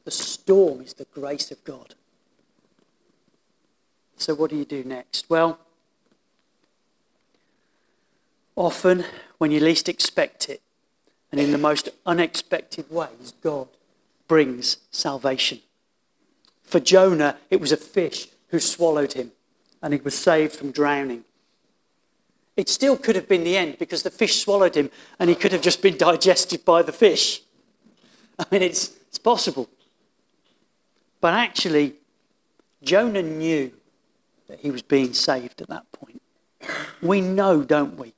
The 0.04 0.10
storm 0.10 0.82
is 0.82 0.92
the 0.92 1.06
grace 1.06 1.50
of 1.50 1.64
God. 1.64 1.94
So, 4.18 4.34
what 4.34 4.50
do 4.50 4.56
you 4.56 4.66
do 4.66 4.84
next? 4.84 5.30
Well, 5.30 5.58
often 8.56 9.04
when 9.38 9.50
you 9.50 9.60
least 9.60 9.88
expect 9.88 10.48
it, 10.48 10.62
and 11.30 11.40
in 11.40 11.52
the 11.52 11.58
most 11.58 11.88
unexpected 12.04 12.90
ways, 12.90 13.32
God 13.42 13.68
brings 14.28 14.78
salvation. 14.90 15.60
For 16.62 16.80
Jonah, 16.80 17.36
it 17.50 17.60
was 17.60 17.72
a 17.72 17.76
fish 17.76 18.28
who 18.48 18.58
swallowed 18.60 19.14
him, 19.14 19.32
and 19.82 19.92
he 19.92 20.00
was 20.00 20.16
saved 20.16 20.54
from 20.54 20.70
drowning. 20.70 21.24
It 22.56 22.68
still 22.68 22.96
could 22.96 23.16
have 23.16 23.28
been 23.28 23.44
the 23.44 23.56
end 23.56 23.78
because 23.78 24.02
the 24.02 24.10
fish 24.10 24.42
swallowed 24.42 24.76
him 24.76 24.90
and 25.18 25.30
he 25.30 25.36
could 25.36 25.52
have 25.52 25.62
just 25.62 25.80
been 25.80 25.96
digested 25.96 26.64
by 26.64 26.82
the 26.82 26.92
fish. 26.92 27.40
I 28.38 28.44
mean, 28.50 28.62
it's, 28.62 28.92
it's 29.08 29.18
possible. 29.18 29.68
But 31.20 31.34
actually, 31.34 31.94
Jonah 32.82 33.22
knew 33.22 33.72
that 34.48 34.60
he 34.60 34.70
was 34.70 34.82
being 34.82 35.14
saved 35.14 35.62
at 35.62 35.68
that 35.68 35.90
point. 35.92 36.20
We 37.00 37.20
know, 37.20 37.62
don't 37.62 37.98
we, 37.98 38.12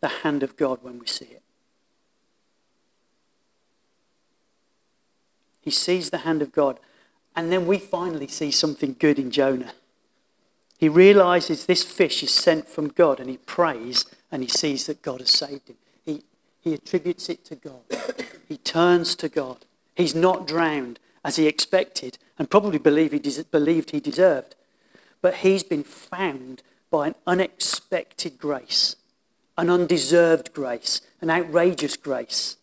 the 0.00 0.08
hand 0.08 0.42
of 0.42 0.56
God 0.56 0.78
when 0.82 0.98
we 0.98 1.06
see 1.06 1.26
it. 1.26 1.42
He 5.60 5.70
sees 5.70 6.10
the 6.10 6.18
hand 6.18 6.40
of 6.40 6.52
God. 6.52 6.80
And 7.36 7.52
then 7.52 7.66
we 7.66 7.78
finally 7.78 8.26
see 8.26 8.50
something 8.50 8.96
good 8.98 9.18
in 9.18 9.30
Jonah. 9.30 9.72
He 10.78 10.88
realizes 10.88 11.66
this 11.66 11.84
fish 11.84 12.22
is 12.22 12.30
sent 12.30 12.68
from 12.68 12.88
God 12.88 13.20
and 13.20 13.28
he 13.28 13.36
prays 13.36 14.04
and 14.30 14.42
he 14.42 14.48
sees 14.48 14.86
that 14.86 15.02
God 15.02 15.20
has 15.20 15.30
saved 15.30 15.68
him. 15.68 15.76
He, 16.04 16.22
he 16.60 16.74
attributes 16.74 17.28
it 17.28 17.44
to 17.46 17.56
God. 17.56 17.82
He 18.48 18.56
turns 18.56 19.14
to 19.16 19.28
God. 19.28 19.66
He's 19.94 20.14
not 20.14 20.46
drowned 20.46 21.00
as 21.24 21.36
he 21.36 21.46
expected 21.46 22.18
and 22.38 22.48
probably 22.48 22.78
believed 22.78 23.12
he, 23.12 23.18
des- 23.18 23.42
believed 23.44 23.90
he 23.90 24.00
deserved. 24.00 24.54
But 25.20 25.36
he's 25.36 25.64
been 25.64 25.84
found 25.84 26.62
by 26.90 27.08
an 27.08 27.14
unexpected 27.26 28.38
grace, 28.38 28.96
an 29.58 29.68
undeserved 29.68 30.54
grace, 30.54 31.02
an 31.20 31.28
outrageous 31.28 31.96
grace. 31.96 32.56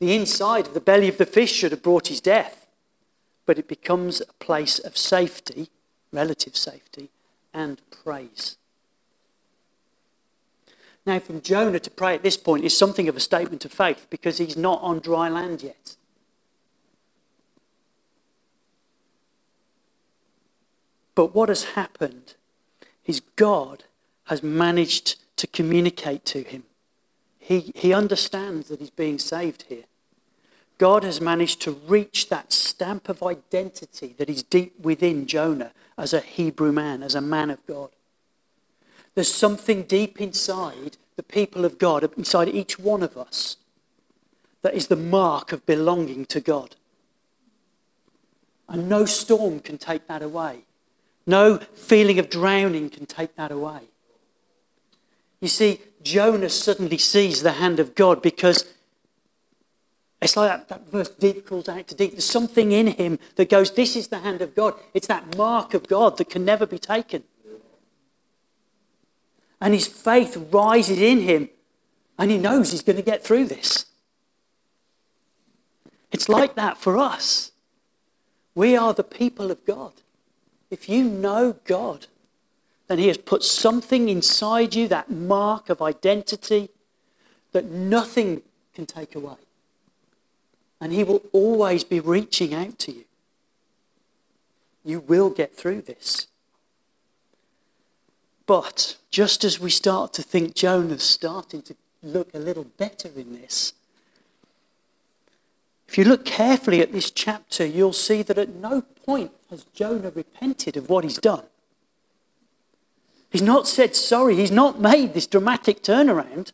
The 0.00 0.16
inside 0.16 0.66
of 0.66 0.74
the 0.74 0.80
belly 0.80 1.08
of 1.08 1.18
the 1.18 1.26
fish 1.26 1.52
should 1.52 1.72
have 1.72 1.82
brought 1.82 2.08
his 2.08 2.22
death, 2.22 2.66
but 3.44 3.58
it 3.58 3.68
becomes 3.68 4.22
a 4.22 4.32
place 4.44 4.78
of 4.78 4.96
safety, 4.96 5.68
relative 6.10 6.56
safety, 6.56 7.10
and 7.52 7.82
praise. 7.90 8.56
Now, 11.04 11.18
from 11.18 11.42
Jonah 11.42 11.80
to 11.80 11.90
pray 11.90 12.14
at 12.14 12.22
this 12.22 12.36
point 12.38 12.64
is 12.64 12.76
something 12.76 13.08
of 13.08 13.16
a 13.16 13.20
statement 13.20 13.64
of 13.66 13.72
faith 13.72 14.06
because 14.08 14.38
he's 14.38 14.56
not 14.56 14.80
on 14.80 15.00
dry 15.00 15.28
land 15.28 15.62
yet. 15.62 15.96
But 21.14 21.34
what 21.34 21.50
has 21.50 21.64
happened 21.64 22.34
is 23.04 23.20
God 23.36 23.84
has 24.24 24.42
managed 24.42 25.16
to 25.40 25.46
communicate 25.46 26.26
to 26.26 26.42
him. 26.42 26.64
He, 27.38 27.72
he 27.74 27.94
understands 27.94 28.68
that 28.68 28.78
he's 28.78 28.90
being 28.90 29.18
saved 29.18 29.64
here. 29.70 29.84
God 30.76 31.02
has 31.02 31.18
managed 31.18 31.62
to 31.62 31.72
reach 31.72 32.28
that 32.28 32.52
stamp 32.52 33.08
of 33.08 33.22
identity 33.22 34.14
that 34.18 34.28
is 34.28 34.42
deep 34.42 34.78
within 34.78 35.26
Jonah 35.26 35.72
as 35.96 36.12
a 36.12 36.20
Hebrew 36.20 36.72
man, 36.72 37.02
as 37.02 37.14
a 37.14 37.22
man 37.22 37.48
of 37.48 37.66
God. 37.66 37.88
There's 39.14 39.32
something 39.32 39.84
deep 39.84 40.20
inside 40.20 40.98
the 41.16 41.22
people 41.22 41.64
of 41.64 41.78
God, 41.78 42.10
inside 42.18 42.48
each 42.50 42.78
one 42.78 43.02
of 43.02 43.16
us, 43.16 43.56
that 44.60 44.74
is 44.74 44.88
the 44.88 44.96
mark 44.96 45.52
of 45.52 45.64
belonging 45.64 46.26
to 46.26 46.40
God. 46.40 46.76
And 48.68 48.90
no 48.90 49.06
storm 49.06 49.60
can 49.60 49.78
take 49.78 50.06
that 50.06 50.22
away. 50.22 50.64
No 51.26 51.56
feeling 51.58 52.18
of 52.18 52.28
drowning 52.28 52.90
can 52.90 53.06
take 53.06 53.36
that 53.36 53.50
away. 53.50 53.80
You 55.40 55.48
see, 55.48 55.80
Jonah 56.02 56.50
suddenly 56.50 56.98
sees 56.98 57.42
the 57.42 57.52
hand 57.52 57.80
of 57.80 57.94
God 57.94 58.22
because 58.22 58.64
it's 60.20 60.36
like 60.36 60.50
that, 60.50 60.68
that 60.68 60.90
verse 60.90 61.08
deep 61.08 61.46
calls 61.46 61.68
out 61.68 61.88
to 61.88 61.94
deep. 61.94 62.12
There's 62.12 62.24
something 62.24 62.72
in 62.72 62.88
him 62.88 63.18
that 63.36 63.48
goes, 63.48 63.70
This 63.70 63.96
is 63.96 64.08
the 64.08 64.18
hand 64.18 64.42
of 64.42 64.54
God. 64.54 64.74
It's 64.92 65.06
that 65.06 65.36
mark 65.36 65.72
of 65.72 65.88
God 65.88 66.18
that 66.18 66.28
can 66.28 66.44
never 66.44 66.66
be 66.66 66.78
taken. 66.78 67.24
And 69.60 69.74
his 69.74 69.86
faith 69.86 70.36
rises 70.52 70.98
in 70.98 71.20
him, 71.20 71.48
and 72.18 72.30
he 72.30 72.38
knows 72.38 72.70
he's 72.70 72.82
going 72.82 72.96
to 72.96 73.02
get 73.02 73.24
through 73.24 73.46
this. 73.46 73.86
It's 76.12 76.28
like 76.28 76.54
that 76.54 76.76
for 76.76 76.98
us. 76.98 77.52
We 78.54 78.76
are 78.76 78.92
the 78.92 79.04
people 79.04 79.50
of 79.50 79.64
God. 79.64 79.92
If 80.70 80.88
you 80.88 81.04
know 81.04 81.56
God, 81.64 82.06
then 82.90 82.98
He 82.98 83.06
has 83.06 83.18
put 83.18 83.44
something 83.44 84.08
inside 84.08 84.74
you, 84.74 84.88
that 84.88 85.08
mark 85.08 85.70
of 85.70 85.80
identity, 85.80 86.70
that 87.52 87.66
nothing 87.66 88.42
can 88.74 88.84
take 88.84 89.14
away. 89.14 89.36
And 90.80 90.92
He 90.92 91.04
will 91.04 91.22
always 91.32 91.84
be 91.84 92.00
reaching 92.00 92.52
out 92.52 92.80
to 92.80 92.92
you. 92.92 93.04
You 94.84 94.98
will 94.98 95.30
get 95.30 95.54
through 95.54 95.82
this. 95.82 96.26
But 98.44 98.96
just 99.08 99.44
as 99.44 99.60
we 99.60 99.70
start 99.70 100.12
to 100.14 100.22
think 100.22 100.56
Jonah's 100.56 101.04
starting 101.04 101.62
to 101.62 101.76
look 102.02 102.34
a 102.34 102.40
little 102.40 102.64
better 102.64 103.08
in 103.14 103.40
this, 103.40 103.72
if 105.86 105.96
you 105.96 106.02
look 106.02 106.24
carefully 106.24 106.80
at 106.80 106.90
this 106.90 107.12
chapter, 107.12 107.64
you'll 107.64 107.92
see 107.92 108.22
that 108.22 108.38
at 108.38 108.48
no 108.48 108.82
point 109.06 109.30
has 109.48 109.62
Jonah 109.74 110.10
repented 110.10 110.76
of 110.76 110.88
what 110.88 111.04
he's 111.04 111.18
done. 111.18 111.44
He's 113.30 113.42
not 113.42 113.68
said 113.68 113.94
sorry. 113.94 114.34
He's 114.36 114.50
not 114.50 114.80
made 114.80 115.14
this 115.14 115.26
dramatic 115.26 115.82
turnaround. 115.82 116.52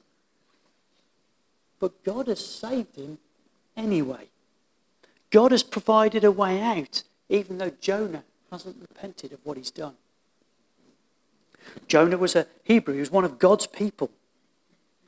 But 1.80 2.04
God 2.04 2.28
has 2.28 2.44
saved 2.44 2.96
him 2.96 3.18
anyway. 3.76 4.28
God 5.30 5.52
has 5.52 5.62
provided 5.62 6.24
a 6.24 6.30
way 6.30 6.60
out, 6.60 7.02
even 7.28 7.58
though 7.58 7.72
Jonah 7.80 8.24
hasn't 8.50 8.76
repented 8.80 9.32
of 9.32 9.40
what 9.44 9.56
he's 9.56 9.70
done. 9.70 9.94
Jonah 11.88 12.18
was 12.18 12.36
a 12.36 12.46
Hebrew, 12.64 12.94
he 12.94 13.00
was 13.00 13.10
one 13.10 13.24
of 13.24 13.38
God's 13.38 13.66
people. 13.66 14.10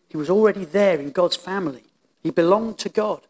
He 0.08 0.16
was 0.16 0.30
already 0.30 0.64
there 0.64 0.98
in 0.98 1.10
God's 1.10 1.36
family, 1.36 1.84
he 2.22 2.30
belonged 2.30 2.78
to 2.78 2.88
God. 2.88 3.20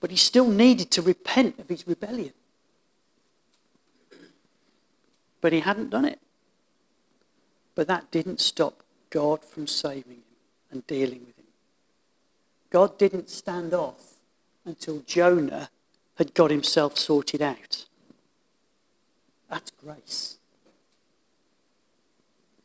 But 0.00 0.10
he 0.10 0.16
still 0.16 0.48
needed 0.48 0.90
to 0.92 1.02
repent 1.02 1.58
of 1.58 1.68
his 1.68 1.86
rebellion. 1.86 2.32
But 5.42 5.52
he 5.52 5.60
hadn't 5.60 5.90
done 5.90 6.06
it. 6.06 6.18
But 7.74 7.86
that 7.88 8.10
didn't 8.10 8.40
stop 8.40 8.82
God 9.10 9.44
from 9.44 9.66
saving 9.66 10.12
him 10.12 10.22
and 10.70 10.86
dealing 10.86 11.20
with 11.20 11.38
him. 11.38 11.46
God 12.70 12.98
didn't 12.98 13.28
stand 13.28 13.74
off 13.74 14.14
until 14.64 15.00
Jonah 15.00 15.70
had 16.16 16.34
got 16.34 16.50
himself 16.50 16.98
sorted 16.98 17.42
out. 17.42 17.86
That's 19.48 19.72
grace. 19.72 20.38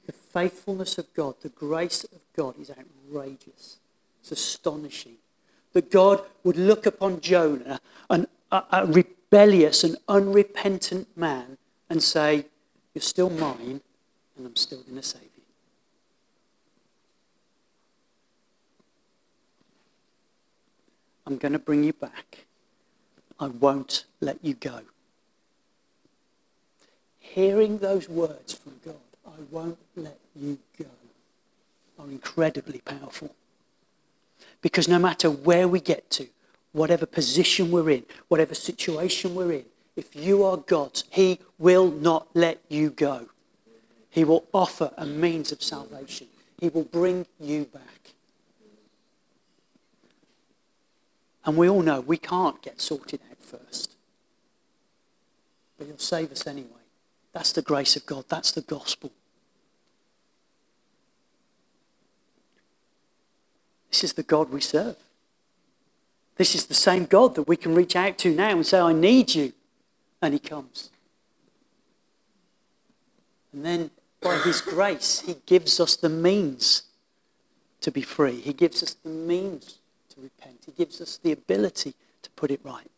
The 0.05 0.11
faithfulness 0.11 0.97
of 0.97 1.11
God, 1.13 1.35
the 1.41 1.49
grace 1.49 2.03
of 2.03 2.21
God 2.35 2.59
is 2.59 2.69
outrageous. 2.69 3.77
It's 4.21 4.31
astonishing 4.31 5.15
that 5.73 5.91
God 5.91 6.21
would 6.43 6.57
look 6.57 6.85
upon 6.85 7.21
Jonah, 7.21 7.79
an, 8.09 8.27
a, 8.51 8.63
a 8.71 8.85
rebellious 8.85 9.83
and 9.83 9.97
unrepentant 10.07 11.15
man, 11.17 11.57
and 11.89 12.01
say, 12.01 12.45
You're 12.93 13.01
still 13.01 13.29
mine, 13.29 13.81
and 14.37 14.45
I'm 14.45 14.55
still 14.55 14.81
going 14.81 14.95
to 14.97 15.03
save 15.03 15.21
you. 15.21 15.43
I'm 21.27 21.37
going 21.37 21.53
to 21.53 21.59
bring 21.59 21.83
you 21.83 21.93
back. 21.93 22.45
I 23.39 23.47
won't 23.47 24.05
let 24.21 24.37
you 24.43 24.53
go. 24.53 24.81
Hearing 27.19 27.79
those 27.79 28.07
words 28.07 28.53
from 28.53 28.73
God, 28.85 28.95
I 29.27 29.41
won't 29.51 29.79
let 29.95 30.19
you 30.35 30.59
go, 30.77 30.85
are 31.99 32.09
incredibly 32.09 32.79
powerful. 32.79 33.33
Because 34.61 34.87
no 34.87 34.99
matter 34.99 35.29
where 35.29 35.67
we 35.67 35.79
get 35.79 36.09
to, 36.11 36.27
whatever 36.71 37.05
position 37.05 37.71
we're 37.71 37.89
in, 37.89 38.05
whatever 38.27 38.53
situation 38.53 39.35
we're 39.35 39.51
in, 39.51 39.65
if 39.95 40.15
you 40.15 40.43
are 40.43 40.57
God's, 40.57 41.03
He 41.09 41.39
will 41.57 41.89
not 41.89 42.27
let 42.33 42.61
you 42.69 42.89
go. 42.89 43.27
He 44.15 44.23
will 44.23 44.45
offer 44.53 44.93
a 44.97 45.05
means 45.05 45.51
of 45.51 45.61
salvation. 45.61 46.27
He 46.57 46.69
will 46.69 46.85
bring 46.85 47.25
you 47.37 47.65
back. 47.65 48.13
And 51.43 51.57
we 51.57 51.67
all 51.67 51.81
know 51.81 51.99
we 51.99 52.15
can't 52.15 52.61
get 52.61 52.79
sorted 52.79 53.19
out 53.29 53.37
first. 53.39 53.91
But 55.77 55.87
He'll 55.87 55.97
save 55.97 56.31
us 56.31 56.47
anyway. 56.47 56.69
That's 57.33 57.51
the 57.51 57.61
grace 57.61 57.97
of 57.97 58.05
God. 58.05 58.23
That's 58.29 58.53
the 58.53 58.61
gospel. 58.61 59.11
This 63.91 64.05
is 64.05 64.13
the 64.13 64.23
God 64.23 64.49
we 64.49 64.61
serve. 64.61 64.95
This 66.37 66.55
is 66.55 66.67
the 66.67 66.73
same 66.73 67.03
God 67.03 67.35
that 67.35 67.49
we 67.49 67.57
can 67.57 67.75
reach 67.75 67.97
out 67.97 68.17
to 68.19 68.33
now 68.33 68.51
and 68.51 68.65
say, 68.65 68.79
I 68.79 68.93
need 68.93 69.35
you. 69.35 69.51
And 70.21 70.33
He 70.33 70.39
comes. 70.39 70.89
And 73.51 73.65
then 73.65 73.91
by 74.25 74.37
His 74.39 74.59
grace, 74.59 75.21
He 75.21 75.35
gives 75.45 75.79
us 75.79 75.95
the 75.95 76.09
means 76.09 76.83
to 77.81 77.91
be 77.91 78.01
free. 78.01 78.41
He 78.41 78.53
gives 78.53 78.81
us 78.81 78.95
the 78.95 79.09
means 79.09 79.77
to 80.09 80.19
repent. 80.19 80.63
He 80.65 80.71
gives 80.71 80.99
us 80.99 81.17
the 81.21 81.31
ability 81.31 81.93
to 82.23 82.29
put 82.31 82.49
it 82.49 82.59
right. 82.63 82.89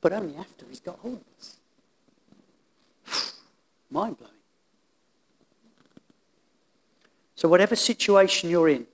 But 0.00 0.14
only 0.14 0.34
after 0.36 0.64
He's 0.66 0.80
got 0.80 0.98
hold 1.00 1.20
of 1.20 3.14
us. 3.14 3.34
Mind 3.90 4.16
blowing. 4.18 4.32
So, 7.36 7.46
whatever 7.46 7.76
situation 7.76 8.48
you're 8.48 8.70
in, 8.70 8.86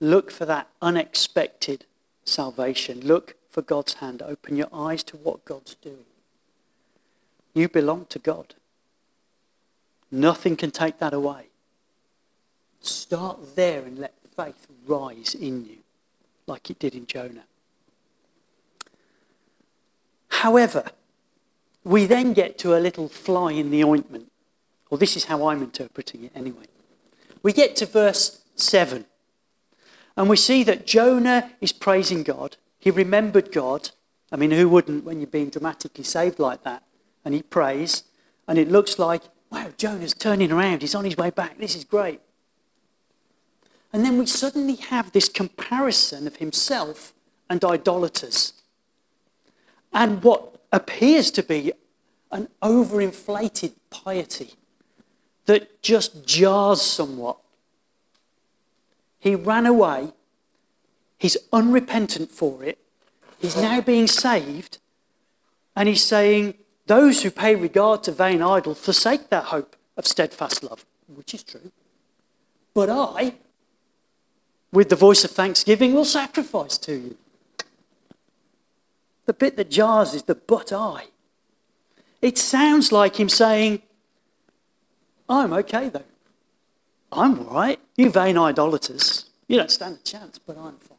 look 0.00 0.30
for 0.30 0.46
that 0.46 0.68
unexpected 0.80 1.84
salvation. 2.24 3.00
Look 3.00 3.34
for 3.50 3.60
God's 3.60 3.94
hand. 3.94 4.22
Open 4.22 4.56
your 4.56 4.68
eyes 4.72 5.02
to 5.04 5.16
what 5.18 5.44
God's 5.44 5.74
doing. 5.74 6.06
You 7.52 7.68
belong 7.68 8.06
to 8.10 8.18
God. 8.18 8.54
Nothing 10.10 10.56
can 10.56 10.70
take 10.70 10.98
that 10.98 11.12
away. 11.12 11.46
Start 12.80 13.56
there 13.56 13.82
and 13.82 13.98
let 13.98 14.14
faith 14.36 14.66
rise 14.86 15.34
in 15.34 15.64
you 15.64 15.78
like 16.46 16.70
it 16.70 16.78
did 16.78 16.94
in 16.94 17.06
Jonah. 17.06 17.44
However, 20.28 20.84
we 21.82 22.04
then 22.04 22.32
get 22.32 22.58
to 22.58 22.76
a 22.76 22.80
little 22.80 23.08
fly 23.08 23.52
in 23.52 23.70
the 23.70 23.82
ointment. 23.82 24.30
Or 24.90 24.98
this 24.98 25.16
is 25.16 25.24
how 25.24 25.48
I'm 25.48 25.62
interpreting 25.62 26.24
it 26.24 26.32
anyway. 26.34 26.66
We 27.42 27.52
get 27.52 27.76
to 27.76 27.86
verse 27.86 28.42
7. 28.54 29.04
And 30.16 30.28
we 30.28 30.36
see 30.36 30.62
that 30.64 30.86
Jonah 30.86 31.52
is 31.60 31.72
praising 31.72 32.22
God. 32.22 32.56
He 32.78 32.90
remembered 32.90 33.52
God. 33.52 33.90
I 34.30 34.36
mean, 34.36 34.50
who 34.50 34.68
wouldn't 34.68 35.04
when 35.04 35.20
you're 35.20 35.26
being 35.26 35.50
dramatically 35.50 36.04
saved 36.04 36.38
like 36.38 36.62
that? 36.64 36.82
And 37.24 37.34
he 37.34 37.42
prays. 37.42 38.04
And 38.48 38.58
it 38.58 38.70
looks 38.70 38.98
like, 38.98 39.22
wow, 39.56 39.70
Jonah's 39.78 40.12
turning 40.12 40.52
around. 40.52 40.82
He's 40.82 40.94
on 40.94 41.04
his 41.04 41.16
way 41.16 41.30
back. 41.30 41.58
This 41.58 41.74
is 41.74 41.84
great. 41.84 42.20
And 43.92 44.04
then 44.04 44.18
we 44.18 44.26
suddenly 44.26 44.76
have 44.76 45.12
this 45.12 45.28
comparison 45.28 46.26
of 46.26 46.36
himself 46.36 47.14
and 47.48 47.64
idolaters. 47.64 48.52
And 49.92 50.22
what 50.22 50.60
appears 50.72 51.30
to 51.32 51.42
be 51.42 51.72
an 52.30 52.48
overinflated 52.62 53.72
piety 53.88 54.52
that 55.46 55.80
just 55.80 56.26
jars 56.26 56.82
somewhat. 56.82 57.38
He 59.18 59.34
ran 59.34 59.64
away. 59.64 60.12
He's 61.16 61.38
unrepentant 61.52 62.30
for 62.30 62.62
it. 62.62 62.78
He's 63.38 63.56
now 63.56 63.80
being 63.80 64.06
saved. 64.06 64.78
And 65.74 65.88
he's 65.88 66.04
saying, 66.04 66.54
Those 66.86 67.22
who 67.22 67.30
pay 67.30 67.54
regard 67.54 68.02
to 68.04 68.12
vain 68.12 68.42
idols 68.42 68.78
forsake 68.78 69.28
that 69.30 69.44
hope 69.44 69.76
of 69.96 70.06
steadfast 70.06 70.62
love, 70.62 70.84
which 71.12 71.34
is 71.34 71.42
true. 71.42 71.72
But 72.74 72.90
I, 72.90 73.34
with 74.72 74.88
the 74.88 74.96
voice 74.96 75.24
of 75.24 75.30
thanksgiving, 75.30 75.94
will 75.94 76.04
sacrifice 76.04 76.78
to 76.78 76.92
you. 76.92 77.16
The 79.24 79.32
bit 79.32 79.56
that 79.56 79.70
jars 79.70 80.14
is 80.14 80.24
the 80.24 80.36
but 80.36 80.72
I. 80.72 81.06
It 82.22 82.38
sounds 82.38 82.92
like 82.92 83.16
him 83.16 83.28
saying, 83.28 83.82
I'm 85.28 85.52
okay 85.52 85.88
though. 85.88 86.04
I'm 87.10 87.40
all 87.40 87.54
right. 87.54 87.80
You 87.96 88.10
vain 88.10 88.38
idolaters, 88.38 89.26
you 89.48 89.56
don't 89.56 89.70
stand 89.70 89.96
a 89.96 90.02
chance, 90.02 90.38
but 90.38 90.56
I'm 90.56 90.76
fine. 90.76 90.98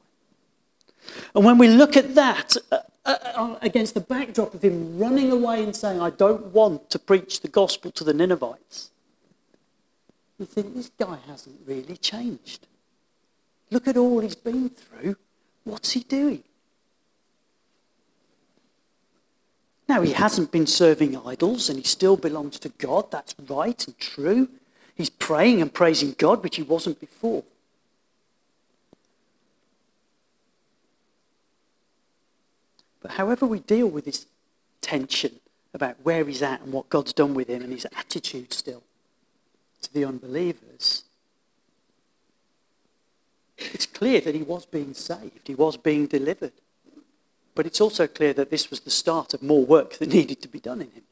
And 1.34 1.46
when 1.46 1.58
we 1.58 1.70
look 1.70 1.96
at 1.96 2.16
that 2.16 2.58
uh, 3.08 3.18
uh, 3.24 3.32
uh, 3.36 3.60
against 3.62 3.94
the 3.94 4.02
backdrop 4.02 4.54
of 4.54 4.62
him 4.62 5.00
running 5.00 5.32
away 5.32 5.64
and 5.64 5.74
saying, 5.74 6.02
I 6.02 6.10
don't 6.10 6.48
want 6.48 6.90
to 6.90 7.00
preach 7.00 7.40
the 7.40 7.48
gospel 7.48 7.90
to 7.92 8.04
the 8.04 8.14
Ninevites, 8.14 8.92
you 10.38 10.46
think 10.46 10.76
this 10.76 10.92
guy 11.00 11.18
hasn't 11.26 11.56
really 11.66 11.96
changed. 11.96 12.68
Look 13.72 13.88
at 13.88 13.96
all 13.96 14.20
he's 14.20 14.36
been 14.36 14.70
through. 14.70 15.16
What's 15.64 15.94
he 15.94 16.02
doing? 16.02 16.44
Now, 19.88 20.02
he 20.02 20.12
hasn't 20.12 20.52
been 20.52 20.68
serving 20.68 21.16
idols 21.26 21.70
and 21.70 21.80
he 21.80 21.86
still 21.86 22.18
belongs 22.18 22.60
to 22.60 22.70
God. 22.70 23.10
That's 23.10 23.34
right 23.48 23.88
and 23.88 23.98
true. 23.98 24.50
He's 24.96 25.10
praying 25.10 25.62
and 25.62 25.74
praising 25.74 26.14
God, 26.18 26.44
which 26.44 26.58
he 26.58 26.62
wasn't 26.62 27.00
before. 27.00 27.44
But 33.08 33.16
however 33.16 33.46
we 33.46 33.62
deal 33.62 33.88
with 33.88 34.04
this 34.04 34.26
tension 34.82 35.40
about 35.74 35.96
where 36.04 36.26
he's 36.26 36.42
at 36.42 36.60
and 36.60 36.74
what 36.74 36.90
God's 36.90 37.14
done 37.14 37.36
with 37.36 37.48
him 37.48 37.62
and 37.62 37.72
his 37.72 37.88
attitude 37.98 38.52
still 38.52 38.84
to 39.82 39.94
the 39.94 40.04
unbelievers, 40.04 41.06
it's 43.58 43.86
clear 43.86 44.20
that 44.20 44.36
he 44.36 44.44
was 44.44 44.66
being 44.66 44.94
saved, 44.94 45.48
he 45.48 45.56
was 45.56 45.78
being 45.78 46.08
delivered. 46.08 46.52
But 47.56 47.66
it's 47.66 47.80
also 47.80 48.08
clear 48.08 48.34
that 48.34 48.52
this 48.52 48.70
was 48.70 48.82
the 48.82 48.90
start 48.90 49.34
of 49.34 49.42
more 49.42 49.66
work 49.66 50.00
that 50.00 50.10
needed 50.10 50.42
to 50.42 50.50
be 50.50 50.60
done 50.60 50.82
in 50.82 50.92
him. 50.92 51.04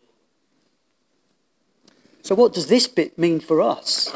So, 2.24 2.36
what 2.36 2.54
does 2.54 2.68
this 2.68 2.90
bit 2.90 3.18
mean 3.18 3.40
for 3.40 3.62
us? 3.62 4.14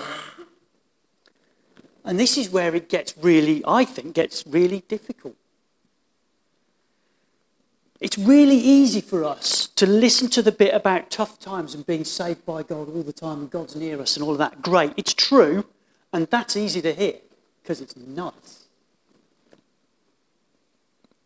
And 2.03 2.19
this 2.19 2.37
is 2.37 2.49
where 2.49 2.75
it 2.75 2.89
gets 2.89 3.17
really, 3.17 3.63
I 3.65 3.85
think, 3.85 4.15
gets 4.15 4.45
really 4.45 4.83
difficult. 4.89 5.37
It's 7.99 8.17
really 8.17 8.55
easy 8.55 9.01
for 9.01 9.25
us 9.25 9.67
to 9.75 9.85
listen 9.85 10.29
to 10.29 10.41
the 10.41 10.53
bit 10.53 10.73
about 10.73 11.09
tough 11.09 11.37
times 11.37 11.75
and 11.75 11.85
being 11.85 12.05
saved 12.05 12.45
by 12.45 12.63
God 12.63 12.87
all 12.87 13.03
the 13.03 13.11
time 13.11 13.39
and 13.39 13.49
God's 13.49 13.75
near 13.75 14.01
us 14.01 14.15
and 14.15 14.23
all 14.23 14.31
of 14.31 14.37
that. 14.37 14.61
Great, 14.61 14.93
it's 14.95 15.13
true, 15.13 15.65
and 16.13 16.27
that's 16.27 16.55
easy 16.55 16.81
to 16.81 16.93
hear 16.93 17.15
because 17.61 17.81
it's 17.81 17.97
nice. 17.97 18.67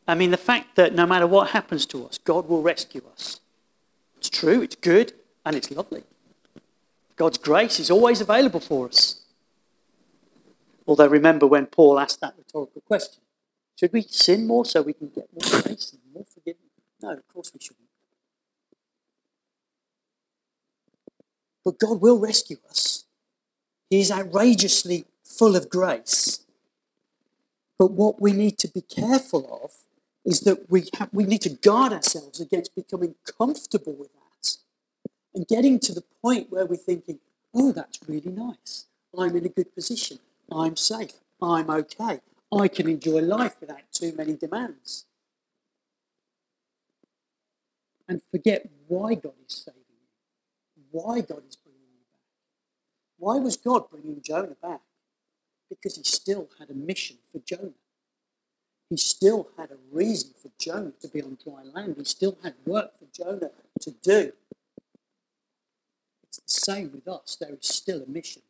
I 0.08 0.16
mean, 0.16 0.32
the 0.32 0.38
fact 0.38 0.76
that 0.76 0.96
no 0.96 1.06
matter 1.06 1.28
what 1.28 1.52
happens 1.52 1.86
to 1.88 2.06
us, 2.08 2.18
God 2.18 2.50
will 2.50 2.62
rescue 2.62 3.04
us. 3.14 3.40
It's 4.18 4.30
true, 4.30 4.62
it's 4.62 4.76
good, 4.76 5.14
and 5.46 5.56
it's 5.56 5.70
lovely. 5.70 6.04
God's 7.16 7.38
grace 7.38 7.80
is 7.80 7.92
always 7.92 8.20
available 8.20 8.60
for 8.60 8.88
us. 8.88 9.22
Although, 10.88 11.08
remember 11.08 11.46
when 11.48 11.68
Paul 11.68 12.00
asked 12.00 12.20
that 12.22 12.34
rhetorical 12.38 12.82
question 12.82 13.22
should 13.80 13.94
we 13.94 14.04
sin 14.04 14.48
more 14.48 14.66
so 14.66 14.82
we 14.82 14.94
can 14.94 15.10
get 15.10 15.28
more 15.34 15.62
grace 15.62 15.94
and 15.94 16.02
more 16.14 16.26
forgiveness? 16.34 16.63
No, 17.04 17.12
of 17.12 17.28
course 17.28 17.52
we 17.54 17.60
shouldn't. 17.60 17.90
But 21.66 21.78
God 21.78 22.00
will 22.00 22.18
rescue 22.18 22.58
us. 22.70 23.04
He 23.90 24.00
is 24.00 24.10
outrageously 24.10 25.06
full 25.26 25.58
of 25.58 25.70
grace. 25.70 26.46
But 27.78 27.92
what 27.92 28.22
we 28.22 28.32
need 28.32 28.58
to 28.60 28.70
be 28.70 28.80
careful 28.80 29.62
of 29.64 29.72
is 30.24 30.42
that 30.42 30.72
we, 30.72 30.86
have, 30.98 31.10
we 31.12 31.26
need 31.26 31.42
to 31.42 31.50
guard 31.50 31.92
ourselves 31.92 32.40
against 32.40 32.74
becoming 32.74 33.16
comfortable 33.38 33.94
with 33.94 34.10
that 34.14 34.58
and 35.36 35.46
getting 35.46 35.80
to 35.80 35.94
the 35.94 36.04
point 36.22 36.52
where 36.52 36.66
we're 36.66 36.78
thinking, 36.78 37.20
oh, 37.54 37.74
that's 37.74 38.00
really 38.08 38.32
nice. 38.32 38.86
I'm 39.18 39.36
in 39.36 39.46
a 39.46 39.50
good 39.50 39.76
position. 39.76 40.20
I'm 40.50 40.78
safe. 40.78 41.16
I'm 41.42 41.70
okay. 41.70 42.22
I 42.58 42.68
can 42.70 42.88
enjoy 42.88 43.20
life 43.20 43.58
without 43.60 43.92
too 43.92 44.14
many 44.16 44.36
demands. 44.36 45.06
And 48.14 48.22
forget 48.30 48.70
why 48.88 49.16
God 49.16 49.34
is 49.50 49.66
saving 49.66 49.82
you, 49.90 50.84
why 50.92 51.22
God 51.22 51.42
is 51.50 51.56
bringing 51.56 51.82
you 51.82 52.06
back. 52.12 52.22
Why 53.18 53.40
was 53.40 53.58
God 53.58 53.90
bringing 53.90 54.22
Jonah 54.22 54.56
back? 54.62 54.82
Because 55.68 55.96
he 55.96 56.04
still 56.04 56.48
had 56.60 56.70
a 56.70 56.76
mission 56.76 57.18
for 57.32 57.40
Jonah. 57.40 57.72
He 58.88 58.98
still 58.98 59.48
had 59.58 59.72
a 59.72 59.78
reason 59.92 60.30
for 60.40 60.52
Jonah 60.60 60.92
to 61.02 61.08
be 61.08 61.24
on 61.24 61.40
dry 61.44 61.64
land. 61.74 61.96
He 61.98 62.04
still 62.04 62.38
had 62.44 62.54
work 62.68 62.92
for 63.00 63.08
Jonah 63.12 63.50
to 63.82 63.92
do. 64.04 64.32
It's 66.28 66.38
the 66.38 66.72
same 66.72 66.92
with 66.94 67.08
us. 67.08 67.36
There 67.42 67.50
is 67.50 67.68
still 67.68 68.04
a 68.04 68.08
mission. 68.08 68.44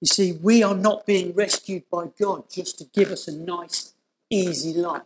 You 0.00 0.06
see, 0.06 0.38
we 0.40 0.62
are 0.62 0.76
not 0.76 1.04
being 1.04 1.34
rescued 1.34 1.90
by 1.90 2.10
God 2.16 2.44
just 2.48 2.78
to 2.78 2.84
give 2.84 3.10
us 3.10 3.26
a 3.26 3.32
nice, 3.32 3.94
easy 4.30 4.72
life, 4.74 5.02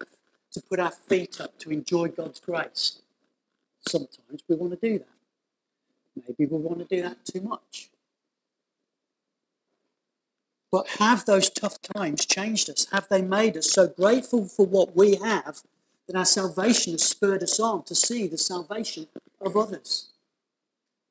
to 0.52 0.60
put 0.60 0.80
our 0.80 0.90
feet 0.90 1.40
up, 1.40 1.58
to 1.60 1.70
enjoy 1.70 2.08
God's 2.08 2.40
grace. 2.40 3.00
Sometimes 3.88 4.42
we 4.48 4.56
want 4.56 4.80
to 4.80 4.88
do 4.88 4.98
that. 4.98 5.08
Maybe 6.26 6.50
we 6.50 6.58
want 6.58 6.78
to 6.78 6.96
do 6.96 7.02
that 7.02 7.24
too 7.24 7.40
much. 7.40 7.90
But 10.70 10.86
have 10.98 11.24
those 11.24 11.48
tough 11.48 11.80
times 11.80 12.26
changed 12.26 12.68
us? 12.68 12.86
Have 12.92 13.08
they 13.08 13.22
made 13.22 13.56
us 13.56 13.70
so 13.70 13.88
grateful 13.88 14.46
for 14.46 14.66
what 14.66 14.94
we 14.94 15.16
have 15.16 15.62
that 16.06 16.16
our 16.16 16.24
salvation 16.24 16.92
has 16.92 17.04
spurred 17.04 17.42
us 17.42 17.58
on 17.58 17.84
to 17.84 17.94
see 17.94 18.26
the 18.26 18.36
salvation 18.36 19.06
of 19.40 19.56
others? 19.56 20.10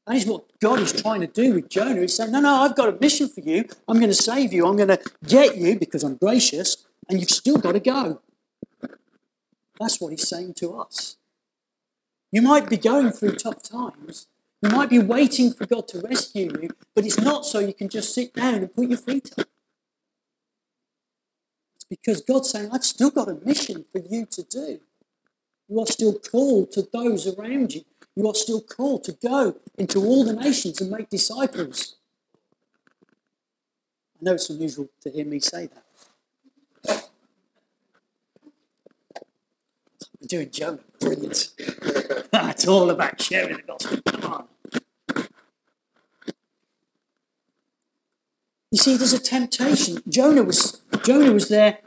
That 0.06 0.15
is 0.15 0.26
what 0.26 0.45
God 0.60 0.80
is 0.80 0.93
trying 0.93 1.21
to 1.21 1.28
do 1.28 1.56
with 1.56 1.69
Jonah. 1.69 2.02
He's 2.02 2.15
saying, 2.15 2.32
No, 2.32 2.39
no, 2.39 2.62
I've 2.62 2.76
got 2.76 2.89
a 2.89 3.00
mission 3.00 3.28
for 3.28 3.41
you. 3.41 3.65
I'm 3.88 3.97
going 3.97 4.10
to 4.10 4.15
save 4.15 4.54
you. 4.54 4.65
I'm 4.67 4.78
going 4.78 4.89
to 4.89 5.02
get 5.26 5.58
you 5.58 5.78
because 5.78 6.04
I'm 6.04 6.15
gracious, 6.15 6.86
and 7.10 7.19
you've 7.19 7.30
still 7.30 7.58
got 7.58 7.73
to 7.73 7.80
go. 7.80 8.21
That's 9.79 10.01
what 10.01 10.09
he's 10.09 10.27
saying 10.27 10.55
to 10.55 10.79
us. 10.79 11.17
You 12.31 12.41
might 12.41 12.69
be 12.69 12.77
going 12.77 13.11
through 13.11 13.35
tough 13.35 13.63
times. 13.63 14.27
You 14.61 14.69
might 14.69 14.89
be 14.89 14.99
waiting 14.99 15.53
for 15.53 15.65
God 15.65 15.87
to 15.89 16.01
rescue 16.01 16.51
you, 16.61 16.69
but 16.95 17.05
it's 17.05 17.19
not 17.19 17.45
so 17.45 17.59
you 17.59 17.73
can 17.73 17.89
just 17.89 18.13
sit 18.13 18.33
down 18.33 18.55
and 18.55 18.73
put 18.73 18.89
your 18.89 18.97
feet 18.97 19.31
up. 19.37 19.47
It's 21.75 21.85
because 21.89 22.21
God's 22.21 22.49
saying, 22.49 22.69
I've 22.73 22.83
still 22.83 23.11
got 23.11 23.29
a 23.29 23.35
mission 23.45 23.85
for 23.91 23.99
you 23.99 24.25
to 24.25 24.43
do. 24.43 24.79
You 25.69 25.79
are 25.79 25.85
still 25.85 26.13
called 26.13 26.71
to 26.71 26.87
those 26.91 27.27
around 27.27 27.75
you. 27.75 27.81
You 28.15 28.27
are 28.27 28.35
still 28.35 28.61
called 28.61 29.03
to 29.03 29.11
go 29.11 29.57
into 29.77 29.99
all 29.99 30.25
the 30.25 30.33
nations 30.33 30.81
and 30.81 30.89
make 30.89 31.09
disciples. 31.09 31.97
I 34.19 34.25
know 34.25 34.33
it's 34.33 34.49
unusual 34.49 34.89
to 35.01 35.11
hear 35.11 35.25
me 35.25 35.39
say 35.39 35.67
that. 35.67 37.09
Doing 40.25 40.49
Jonah. 40.51 40.80
Brilliant. 40.99 41.49
it's 41.60 42.67
all 42.67 42.89
about 42.89 43.21
sharing 43.21 43.58
the 43.58 43.63
gospel. 43.63 43.99
Come 44.06 44.34
on. 44.34 44.47
You 48.71 48.77
see, 48.77 48.97
there's 48.97 49.13
a 49.13 49.19
temptation. 49.19 50.01
Jonah 50.10 50.43
was 50.43 50.82
Jonah 51.06 51.32
was 51.32 51.49
there, 51.49 51.80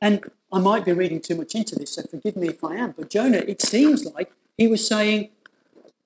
and 0.00 0.24
I 0.52 0.58
might 0.58 0.84
be 0.84 0.92
reading 0.92 1.20
too 1.20 1.36
much 1.36 1.54
into 1.54 1.76
this, 1.76 1.94
so 1.94 2.02
forgive 2.02 2.36
me 2.36 2.48
if 2.48 2.64
I 2.64 2.76
am. 2.76 2.94
But 2.96 3.10
Jonah, 3.10 3.38
it 3.38 3.62
seems 3.62 4.04
like 4.04 4.32
he 4.56 4.66
was 4.66 4.86
saying, 4.86 5.30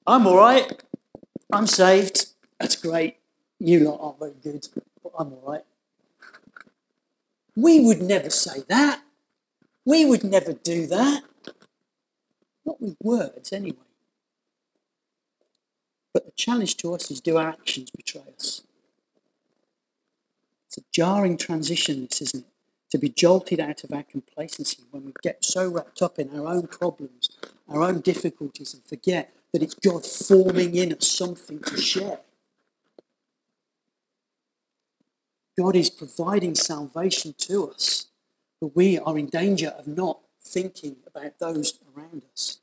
I'm 0.06 0.26
all 0.26 0.36
right. 0.36 0.82
I'm 1.52 1.66
saved. 1.66 2.26
That's 2.58 2.76
great. 2.76 3.16
You 3.58 3.80
lot 3.80 4.00
aren't 4.00 4.18
very 4.18 4.34
good, 4.42 4.68
but 5.02 5.12
I'm 5.18 5.32
all 5.32 5.42
right. 5.46 5.64
We 7.56 7.80
would 7.80 8.02
never 8.02 8.30
say 8.30 8.64
that. 8.68 9.02
We 9.84 10.04
would 10.04 10.24
never 10.24 10.52
do 10.52 10.86
that. 10.86 11.22
Not 12.70 12.80
with 12.80 12.96
words, 13.02 13.52
anyway. 13.52 13.76
But 16.14 16.24
the 16.24 16.30
challenge 16.36 16.76
to 16.76 16.94
us 16.94 17.10
is 17.10 17.20
do 17.20 17.36
our 17.36 17.48
actions 17.48 17.90
betray 17.90 18.22
us? 18.38 18.62
It's 20.68 20.78
a 20.78 20.82
jarring 20.92 21.36
transition, 21.36 22.02
this, 22.02 22.22
isn't 22.22 22.44
it? 22.44 22.50
To 22.92 22.98
be 22.98 23.08
jolted 23.08 23.58
out 23.58 23.82
of 23.82 23.92
our 23.92 24.04
complacency 24.04 24.84
when 24.92 25.04
we 25.04 25.12
get 25.20 25.44
so 25.44 25.68
wrapped 25.68 26.00
up 26.00 26.20
in 26.20 26.30
our 26.38 26.46
own 26.46 26.68
problems, 26.68 27.28
our 27.68 27.82
own 27.82 28.02
difficulties, 28.02 28.72
and 28.72 28.84
forget 28.84 29.34
that 29.52 29.64
it's 29.64 29.74
God 29.74 30.06
forming 30.06 30.76
in 30.76 30.92
us 30.92 31.08
something 31.08 31.58
to 31.62 31.76
share. 31.76 32.20
God 35.58 35.74
is 35.74 35.90
providing 35.90 36.54
salvation 36.54 37.34
to 37.38 37.70
us, 37.70 38.06
but 38.60 38.76
we 38.76 38.96
are 38.96 39.18
in 39.18 39.26
danger 39.26 39.74
of 39.76 39.88
not 39.88 40.20
thinking 40.40 40.96
about 41.06 41.38
those 41.40 41.72
around 42.00 42.22
us. 42.32 42.60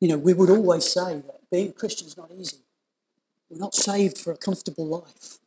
You 0.00 0.08
know, 0.08 0.18
we 0.18 0.32
would 0.32 0.50
always 0.50 0.84
say 0.84 1.16
that 1.16 1.50
being 1.50 1.68
a 1.68 1.72
Christian 1.72 2.06
is 2.06 2.16
not 2.16 2.30
easy. 2.36 2.58
We're 3.50 3.58
not 3.58 3.74
saved 3.74 4.18
for 4.18 4.32
a 4.32 4.36
comfortable 4.36 4.86
life. 4.86 5.38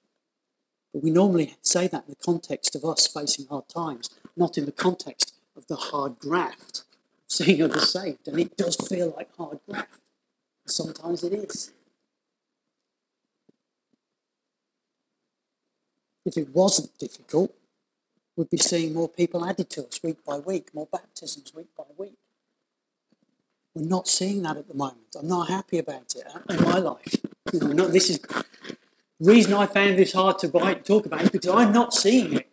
But 0.93 1.03
we 1.03 1.09
normally 1.09 1.55
say 1.61 1.87
that 1.87 2.03
in 2.05 2.11
the 2.11 2.23
context 2.23 2.75
of 2.75 2.85
us 2.85 3.07
facing 3.07 3.47
hard 3.47 3.67
times, 3.67 4.09
not 4.37 4.57
in 4.57 4.65
the 4.65 4.71
context 4.71 5.33
of 5.57 5.65
the 5.67 5.75
hard 5.75 6.19
graft 6.19 6.79
of 6.79 6.85
seeing 7.27 7.61
others 7.63 7.91
saved. 7.91 8.27
And 8.27 8.39
it 8.39 8.55
does 8.55 8.75
feel 8.75 9.13
like 9.17 9.35
hard 9.35 9.59
graft. 9.67 10.01
Sometimes 10.67 11.23
it 11.23 11.33
is. 11.33 11.71
If 16.25 16.37
it 16.37 16.49
wasn't 16.53 16.97
difficult, 16.99 17.53
we'd 18.35 18.49
be 18.49 18.57
seeing 18.57 18.93
more 18.93 19.09
people 19.09 19.45
added 19.45 19.69
to 19.71 19.85
us 19.85 20.01
week 20.03 20.23
by 20.25 20.37
week, 20.37 20.73
more 20.73 20.87
baptisms 20.91 21.53
week 21.53 21.69
by 21.77 21.85
week. 21.97 22.17
We're 23.75 23.87
not 23.87 24.07
seeing 24.07 24.43
that 24.43 24.57
at 24.57 24.67
the 24.67 24.75
moment. 24.75 25.15
I'm 25.17 25.27
not 25.27 25.49
happy 25.49 25.79
about 25.79 26.13
it 26.15 26.27
in 26.49 26.63
my 26.63 26.77
life. 26.77 27.15
You 27.51 27.59
know, 27.59 27.67
not, 27.67 27.91
this 27.91 28.09
is 28.09 28.19
the 28.19 29.31
reason 29.31 29.53
I 29.53 29.65
found 29.65 29.97
this 29.97 30.13
hard 30.13 30.37
to 30.39 30.47
write, 30.49 30.85
talk 30.85 31.05
about 31.05 31.21
is 31.21 31.29
because 31.29 31.49
I'm 31.49 31.71
not 31.71 31.93
seeing 31.93 32.33
it. 32.33 32.47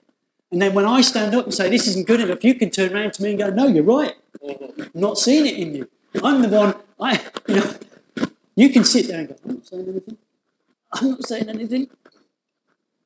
And 0.50 0.60
then 0.60 0.74
when 0.74 0.86
I 0.86 1.00
stand 1.00 1.34
up 1.34 1.44
and 1.44 1.54
say 1.54 1.68
this 1.70 1.86
isn't 1.88 2.06
good 2.06 2.20
enough, 2.20 2.42
you 2.42 2.54
can 2.54 2.70
turn 2.70 2.94
around 2.94 3.12
to 3.14 3.22
me 3.22 3.30
and 3.30 3.38
go, 3.38 3.50
"No, 3.50 3.66
you're 3.66 3.84
right. 3.84 4.14
I'm 4.42 4.90
not 4.94 5.18
seeing 5.18 5.46
it 5.46 5.54
in 5.54 5.74
you. 5.74 5.88
I'm 6.22 6.42
the 6.42 6.48
one. 6.48 6.74
I, 6.98 7.20
you 7.46 7.56
know, 7.56 7.74
you 8.56 8.68
can 8.70 8.84
sit 8.84 9.06
there 9.06 9.20
and 9.20 9.28
go, 9.28 9.36
"I'm 9.44 9.54
not 9.54 9.66
saying 9.66 9.88
anything. 9.88 10.18
I'm 10.92 11.10
not 11.10 11.26
saying 11.26 11.48
anything. 11.48 11.88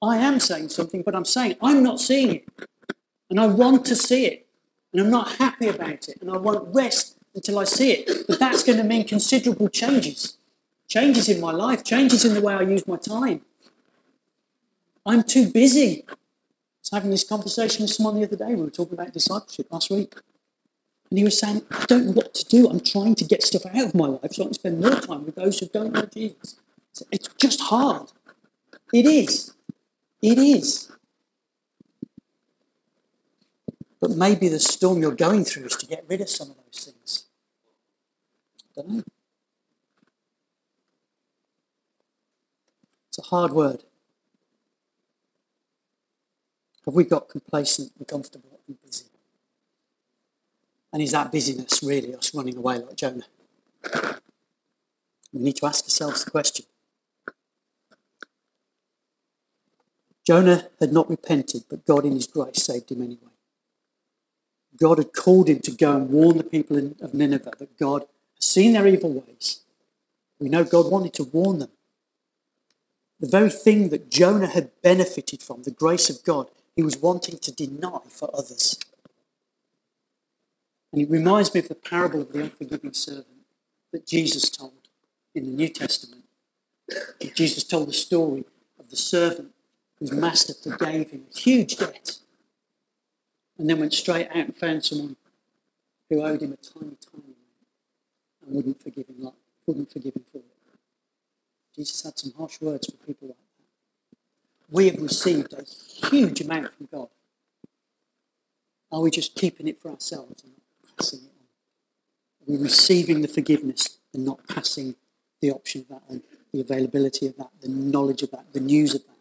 I 0.05 0.19
am 0.19 0.41
saying 0.41 0.69
something, 0.71 1.03
but 1.03 1.15
I'm 1.15 1.25
saying 1.25 1.57
I'm 1.63 1.83
not 1.83 2.01
seeing 2.01 2.37
it, 2.37 2.49
and 3.31 3.41
I 3.41 3.47
want 3.47 3.85
to 3.87 3.97
see 3.97 4.27
it, 4.27 4.47
and 4.93 5.03
I'm 5.03 5.11
not 5.11 5.37
happy 5.37 5.69
about 5.69 6.09
it, 6.09 6.19
and 6.21 6.31
I 6.31 6.37
won't 6.37 6.75
rest 6.75 7.17
until 7.35 7.59
I 7.59 7.65
see 7.65 7.93
it. 7.93 8.27
But 8.29 8.39
that's 8.39 8.63
going 8.63 8.79
to 8.79 8.85
mean 8.85 9.07
considerable 9.07 9.69
changes, 9.69 10.39
changes 10.89 11.29
in 11.29 11.41
my 11.41 11.53
life, 11.53 11.85
changes 11.85 12.25
in 12.25 12.35
the 12.35 12.41
way 12.41 12.55
I 12.55 12.63
use 12.63 12.87
my 12.87 12.97
time. 12.97 13.43
I'm 15.07 15.23
too 15.23 15.51
busy 15.51 16.05
I 16.09 16.13
was 16.81 16.91
having 16.93 17.11
this 17.11 17.25
conversation 17.25 17.83
with 17.83 17.93
someone 17.93 18.17
the 18.17 18.27
other 18.27 18.37
day. 18.37 18.55
We 18.55 18.63
were 18.63 18.71
talking 18.71 18.95
about 18.95 19.13
discipleship 19.13 19.69
last 19.71 19.91
week. 19.91 20.15
And 21.11 21.19
he 21.19 21.25
was 21.25 21.39
saying, 21.39 21.63
I 21.71 21.85
don't 21.87 22.07
know 22.07 22.13
what 22.13 22.35
to 22.35 22.45
do. 22.45 22.69
I'm 22.69 22.81
trying 22.81 23.15
to 23.17 23.25
get 23.25 23.43
stuff 23.43 23.65
out 23.67 23.87
of 23.87 23.95
my 23.95 24.07
life 24.07 24.33
so 24.33 24.43
I 24.43 24.47
can 24.47 24.55
spend 24.55 24.81
more 24.81 25.01
time 25.01 25.25
with 25.25 25.35
those 25.35 25.59
who 25.59 25.67
don't 25.67 25.93
know 25.93 26.07
Jesus. 26.07 26.57
It's 27.11 27.29
just 27.39 27.61
hard. 27.61 28.13
It 28.93 29.07
is. 29.07 29.55
It 30.25 30.39
is. 30.39 30.91
But 34.01 34.13
maybe 34.13 34.49
the 34.49 34.59
storm 34.59 35.03
you're 35.03 35.15
going 35.15 35.45
through 35.45 35.67
is 35.67 35.77
to 35.77 35.87
get 35.87 36.07
rid 36.09 36.23
of 36.23 36.31
some 36.31 36.49
of 36.49 36.57
those 36.57 36.85
things. 36.85 37.27
I 38.63 38.81
don't 38.81 38.89
know. 38.89 39.03
It's 43.09 43.19
a 43.19 43.23
hard 43.23 43.53
word. 43.53 43.85
Have 46.87 46.95
we 46.95 47.05
got 47.05 47.29
complacent 47.29 47.93
and 47.99 48.09
comfortable 48.09 48.61
and 48.67 48.81
busy? 48.81 49.05
And 50.91 51.03
is 51.03 51.13
that 51.13 51.33
busyness 51.33 51.83
really 51.83 52.15
us 52.15 52.35
running 52.35 52.57
away 52.57 52.79
like 52.79 52.97
Jonah? 52.97 53.27
We 55.35 55.43
need 55.43 55.57
to 55.57 55.67
ask 55.67 55.85
ourselves 55.85 56.25
the 56.25 56.31
question. 56.31 56.65
Jonah 60.27 60.69
had 60.81 60.93
not 60.93 61.11
repented, 61.11 61.65
but 61.69 61.85
God 61.85 62.05
in 62.05 62.13
his 62.13 62.27
grace 62.27 62.65
saved 62.65 62.91
him 62.91 63.03
anyway. 63.03 63.19
God 64.77 64.99
had 64.99 65.13
called 65.13 65.49
him 65.49 65.61
to 65.61 65.71
go 65.71 65.97
and 65.97 66.11
warn 66.11 66.39
the 66.39 66.45
people 66.45 66.77
of 66.77 67.15
Nineveh 67.15 67.53
that 67.59 67.79
God 67.79 68.03
has 68.35 68.45
seen 68.47 68.73
their 68.73 68.87
evil 68.87 69.13
ways. 69.13 69.61
We 70.41 70.49
know 70.49 70.65
God 70.65 70.91
wanted 70.91 71.13
to 71.15 71.25
warn 71.25 71.61
them. 71.61 71.71
The 73.21 73.29
very 73.29 73.51
thing 73.51 73.91
that 73.91 74.11
Jonah 74.11 74.49
had 74.49 74.71
benefited 74.83 75.43
from, 75.43 75.63
the 75.63 75.71
grace 75.71 76.11
of 76.11 76.25
God, 76.25 76.49
he 76.75 76.83
was 76.83 76.97
wanting 76.97 77.39
to 77.39 77.53
deny 77.53 78.01
for 78.09 78.29
others. 78.35 78.79
And 80.93 81.03
it 81.03 81.11
reminds 81.11 81.55
me 81.55 81.61
of 81.61 81.69
the 81.69 81.75
parable 81.75 82.23
of 82.23 82.33
the 82.33 82.43
unforgiving 82.43 82.93
servant 82.93 83.27
that 83.93 84.07
Jesus 84.07 84.51
told 84.51 84.73
in 85.35 85.45
the 85.45 85.51
New 85.51 85.69
Testament. 85.69 86.25
Jesus 87.35 87.65
told 87.65 87.89
the 87.89 87.93
story 87.93 88.45
of 88.79 88.91
the 88.91 88.97
servant 88.97 89.54
whose 89.99 90.13
master 90.13 90.55
forgave 90.55 91.11
him 91.11 91.25
a 91.33 91.39
huge 91.39 91.77
debt 91.77 92.19
and 93.59 93.69
then 93.69 93.79
went 93.79 93.93
straight 93.93 94.29
out 94.29 94.37
and 94.37 94.57
found 94.57 94.85
someone 94.85 95.17
who 96.11 96.23
owed 96.23 96.43
him 96.43 96.53
a 96.53 96.57
tiny, 96.57 96.97
tiny 97.01 97.25
amount 97.25 97.37
and 98.47 98.55
wouldn't 98.55 98.83
forgive 98.83 99.07
him, 99.07 99.17
like, 99.21 99.35
wouldn't 99.67 99.91
forgive 99.91 100.15
him 100.15 100.25
for 100.31 100.39
it. 100.39 100.45
Jesus 101.75 102.03
had 102.03 102.19
some 102.19 102.33
harsh 102.37 102.61
words 102.61 102.87
for 102.87 102.97
people 103.07 103.29
like 103.29 103.37
that. 103.37 103.45
We 104.71 104.91
have 104.91 105.01
received 105.01 105.53
a 105.53 105.65
huge 106.09 106.41
amount 106.41 106.73
from 106.73 106.89
God. 106.93 107.09
Are 108.93 109.01
we 109.01 109.11
just 109.11 109.35
keeping 109.35 109.67
it 109.67 109.81
for 109.81 109.91
ourselves 109.91 110.45
and 110.45 110.53
not 110.53 110.97
passing 110.97 111.21
it 111.21 111.33
on? 112.49 112.55
Are 112.55 112.57
we 112.57 112.63
receiving 112.63 113.23
the 113.23 113.29
forgiveness 113.29 113.99
and 114.13 114.25
not 114.25 114.47
passing 114.47 114.95
the 115.41 115.51
option 115.51 115.81
of 115.83 115.89
that 115.89 116.03
on, 116.09 116.23
the 116.53 116.61
availability 116.61 117.27
of 117.27 117.37
that, 117.37 117.51
the 117.61 117.69
knowledge 117.69 118.23
of 118.23 118.31
that, 118.31 118.53
the 118.53 118.61
news 118.61 118.95
of 118.95 119.03
that 119.05 119.17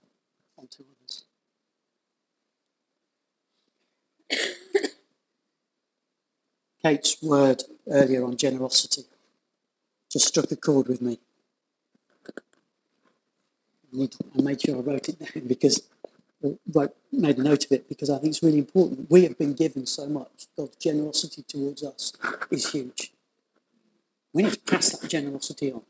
onto 0.61 0.83
others? 0.83 1.23
Kate's 6.83 7.21
word 7.21 7.63
earlier 7.89 8.25
on 8.25 8.35
generosity 8.37 9.03
just 10.11 10.27
struck 10.27 10.51
a 10.51 10.55
chord 10.55 10.87
with 10.87 11.01
me. 11.01 11.19
I 13.95 14.41
made 14.41 14.61
sure 14.61 14.77
I 14.77 14.79
wrote 14.79 15.09
it 15.09 15.19
down 15.19 15.47
because 15.47 15.83
wrote, 16.41 16.95
made 17.11 17.37
a 17.37 17.43
note 17.43 17.65
of 17.65 17.71
it 17.71 17.87
because 17.87 18.09
I 18.09 18.17
think 18.17 18.31
it's 18.31 18.43
really 18.43 18.57
important. 18.59 19.09
We 19.09 19.23
have 19.23 19.37
been 19.37 19.53
given 19.53 19.85
so 19.85 20.07
much. 20.07 20.47
God's 20.57 20.75
generosity 20.77 21.43
towards 21.47 21.83
us 21.83 22.13
is 22.51 22.71
huge. 22.71 23.13
We 24.33 24.43
need 24.43 24.53
to 24.53 24.59
pass 24.59 24.89
that 24.89 25.09
generosity 25.09 25.71
on. 25.71 25.83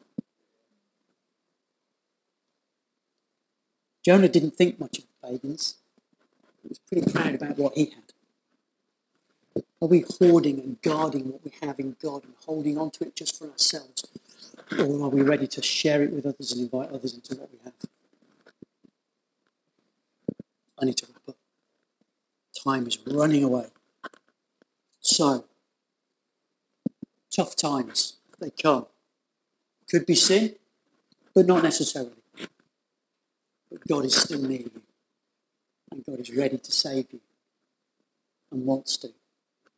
Jonah 4.05 4.27
didn't 4.27 4.55
think 4.55 4.79
much 4.79 4.99
of 4.99 5.05
the 5.05 5.27
pagans. 5.27 5.75
He 6.61 6.69
was 6.69 6.79
pretty 6.79 7.11
proud 7.11 7.35
about 7.35 7.57
what 7.57 7.73
he 7.75 7.85
had. 7.85 8.02
Are 9.83 9.87
we 9.87 10.05
hoarding 10.17 10.61
and 10.61 10.81
guarding 10.81 11.29
what 11.29 11.43
we 11.43 11.51
have 11.61 11.77
in 11.77 11.97
God 12.01 12.23
and 12.23 12.33
holding 12.45 12.77
on 12.77 12.89
to 12.91 13.03
it 13.03 13.17
just 13.17 13.37
for 13.37 13.51
ourselves? 13.51 14.05
Or 14.79 15.03
are 15.03 15.09
we 15.09 15.21
ready 15.21 15.45
to 15.45 15.61
share 15.61 16.01
it 16.01 16.13
with 16.13 16.25
others 16.25 16.53
and 16.53 16.61
invite 16.61 16.89
others 16.89 17.13
into 17.13 17.35
what 17.35 17.51
we 17.51 17.57
have? 17.65 17.73
I 20.81 20.85
need 20.85 20.95
to 20.95 21.07
wrap 21.07 21.27
up. 21.27 21.35
Time 22.63 22.87
is 22.87 22.97
running 23.05 23.43
away. 23.43 23.65
So, 25.01 25.43
tough 27.35 27.57
times, 27.57 28.19
they 28.39 28.51
come. 28.51 28.85
Could 29.89 30.05
be 30.05 30.15
sin, 30.15 30.55
but 31.35 31.45
not 31.45 31.61
necessarily. 31.61 32.23
But 33.69 33.85
God 33.85 34.05
is 34.05 34.15
still 34.15 34.43
near 34.43 34.61
you. 34.61 34.81
And 35.91 36.05
God 36.05 36.21
is 36.21 36.33
ready 36.33 36.57
to 36.57 36.71
save 36.71 37.07
you 37.11 37.19
and 38.49 38.65
wants 38.65 38.95
to. 38.95 39.09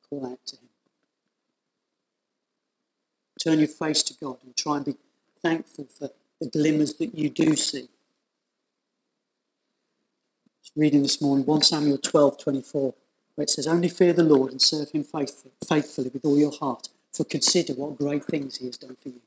Call 0.09 0.25
out 0.25 0.39
to 0.47 0.55
Him. 0.57 0.69
Turn 3.43 3.59
your 3.59 3.67
face 3.67 4.01
to 4.03 4.13
God 4.13 4.37
and 4.43 4.55
try 4.55 4.77
and 4.77 4.85
be 4.85 4.95
thankful 5.41 5.85
for 5.85 6.09
the 6.39 6.49
glimmers 6.49 6.95
that 6.95 7.15
you 7.15 7.29
do 7.29 7.55
see 7.55 7.89
reading 10.75 11.03
this 11.03 11.21
morning 11.21 11.45
1 11.45 11.61
Samuel 11.61 11.97
12 11.97 12.37
24, 12.37 12.93
where 13.35 13.43
it 13.43 13.49
says, 13.49 13.65
Only 13.65 13.87
fear 13.87 14.11
the 14.11 14.23
Lord 14.23 14.51
and 14.51 14.61
serve 14.61 14.91
him 14.91 15.03
faithfully, 15.05 15.53
faithfully 15.67 16.11
with 16.13 16.25
all 16.25 16.37
your 16.37 16.51
heart, 16.51 16.89
for 17.13 17.23
consider 17.23 17.73
what 17.73 17.97
great 17.97 18.25
things 18.25 18.57
he 18.57 18.65
has 18.65 18.77
done 18.77 18.95
for 18.95 19.09
you. 19.09 19.21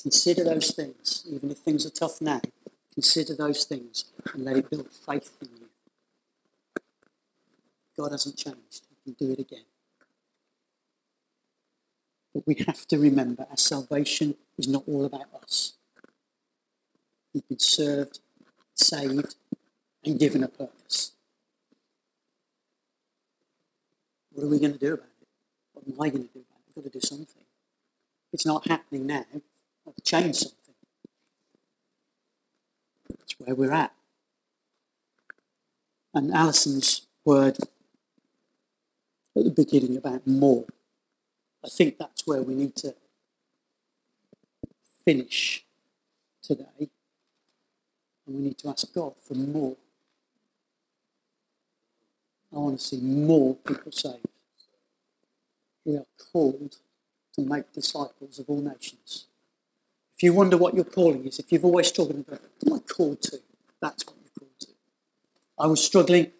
Consider 0.00 0.44
those 0.44 0.70
things, 0.70 1.26
even 1.28 1.50
if 1.50 1.58
things 1.58 1.84
are 1.84 1.90
tough 1.90 2.22
now. 2.22 2.40
Consider 2.94 3.34
those 3.34 3.64
things 3.64 4.06
and 4.32 4.44
let 4.44 4.56
it 4.56 4.70
build 4.70 4.90
faith 4.90 5.36
in 5.42 5.48
you. 5.60 5.65
God 7.98 8.12
hasn't 8.12 8.36
changed. 8.36 8.86
He 9.04 9.14
can 9.14 9.26
do 9.26 9.32
it 9.32 9.40
again. 9.40 9.64
But 12.34 12.46
we 12.46 12.56
have 12.66 12.86
to 12.88 12.98
remember 12.98 13.46
our 13.48 13.56
salvation 13.56 14.34
is 14.58 14.68
not 14.68 14.84
all 14.86 15.04
about 15.04 15.26
us. 15.42 15.74
We've 17.32 17.48
been 17.48 17.58
served 17.58 18.20
saved, 18.76 19.34
and 20.04 20.18
given 20.18 20.44
a 20.44 20.48
purpose. 20.48 21.12
What 24.32 24.44
are 24.44 24.48
we 24.48 24.58
going 24.58 24.74
to 24.74 24.78
do 24.78 24.94
about 24.94 25.06
it? 25.20 25.28
What 25.72 25.84
am 25.86 26.00
I 26.00 26.10
going 26.10 26.28
to 26.28 26.34
do 26.34 26.40
about 26.40 26.60
it? 26.60 26.72
We've 26.76 26.84
got 26.84 26.92
to 26.92 26.98
do 26.98 27.06
something. 27.06 27.42
It's 28.32 28.46
not 28.46 28.68
happening 28.68 29.06
now. 29.06 29.24
I've 29.34 29.42
got 29.84 29.96
to 29.96 30.02
change 30.02 30.36
something. 30.36 30.74
That's 33.08 33.34
where 33.38 33.54
we're 33.54 33.72
at. 33.72 33.92
And 36.14 36.32
Alison's 36.32 37.06
word 37.24 37.58
at 39.36 39.44
the 39.44 39.50
beginning 39.50 39.96
about 39.96 40.26
more. 40.26 40.64
I 41.64 41.68
think 41.68 41.98
that's 41.98 42.26
where 42.26 42.42
we 42.42 42.54
need 42.54 42.74
to 42.76 42.94
finish 45.04 45.64
today. 46.42 46.90
And 48.26 48.36
we 48.36 48.40
need 48.40 48.58
to 48.58 48.68
ask 48.68 48.92
God 48.94 49.14
for 49.16 49.34
more. 49.34 49.76
I 52.54 52.58
want 52.58 52.78
to 52.78 52.84
see 52.84 53.00
more 53.00 53.54
people 53.56 53.92
saved. 53.92 54.26
We 55.84 55.96
are 55.96 56.06
called 56.32 56.76
to 57.34 57.40
make 57.42 57.72
disciples 57.72 58.38
of 58.38 58.48
all 58.48 58.60
nations. 58.60 59.26
If 60.14 60.22
you 60.22 60.32
wonder 60.32 60.56
what 60.56 60.74
your 60.74 60.84
calling 60.84 61.26
is, 61.26 61.38
if 61.38 61.52
you've 61.52 61.64
always 61.64 61.88
struggled, 61.88 62.24
about, 62.26 62.40
what 62.62 62.72
am 62.72 62.78
I 62.78 62.92
called 62.92 63.20
to? 63.22 63.38
That's 63.82 64.06
what 64.06 64.16
you're 64.22 64.30
called 64.38 64.60
to. 64.60 64.68
I 65.58 65.66
was 65.66 65.84
struggling 65.84 66.32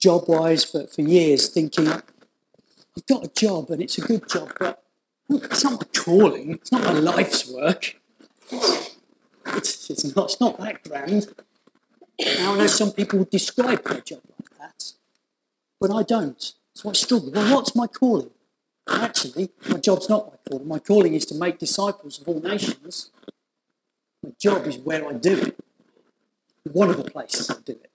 job 0.00 0.24
wise 0.28 0.64
for, 0.64 0.86
for 0.86 1.02
years, 1.02 1.48
thinking, 1.48 1.88
I've 1.88 2.02
got 3.08 3.24
a 3.24 3.28
job 3.28 3.70
and 3.70 3.82
it's 3.82 3.98
a 3.98 4.00
good 4.00 4.28
job, 4.28 4.52
but 4.58 4.82
it's 5.28 5.62
not 5.62 5.80
my 5.80 6.02
calling, 6.02 6.52
it's 6.52 6.72
not 6.72 6.82
my 6.84 6.92
life's 6.92 7.50
work. 7.50 7.96
It's, 8.50 9.90
it's, 9.90 10.16
not, 10.16 10.26
it's 10.26 10.40
not 10.40 10.58
that 10.58 10.82
grand. 10.82 11.28
Now, 12.38 12.54
I 12.54 12.58
know 12.58 12.66
some 12.66 12.92
people 12.92 13.20
would 13.20 13.30
describe 13.30 13.84
their 13.84 14.00
job 14.00 14.20
like 14.38 14.58
that, 14.58 14.92
but 15.80 15.90
I 15.90 16.02
don't. 16.02 16.52
So 16.74 16.90
I 16.90 16.92
struggle. 16.92 17.30
Well, 17.32 17.54
what's 17.54 17.74
my 17.74 17.86
calling? 17.86 18.30
Actually, 18.88 19.50
my 19.68 19.78
job's 19.78 20.08
not 20.08 20.30
my 20.30 20.36
calling. 20.48 20.68
My 20.68 20.78
calling 20.78 21.14
is 21.14 21.26
to 21.26 21.34
make 21.34 21.58
disciples 21.58 22.20
of 22.20 22.28
all 22.28 22.40
nations. 22.40 23.10
My 24.22 24.30
job 24.38 24.66
is 24.66 24.78
where 24.78 25.06
I 25.08 25.12
do 25.12 25.38
it. 25.38 25.58
One 26.72 26.90
of 26.90 26.96
the 26.96 27.10
places 27.10 27.50
I 27.50 27.54
do 27.64 27.72
it. 27.72 27.89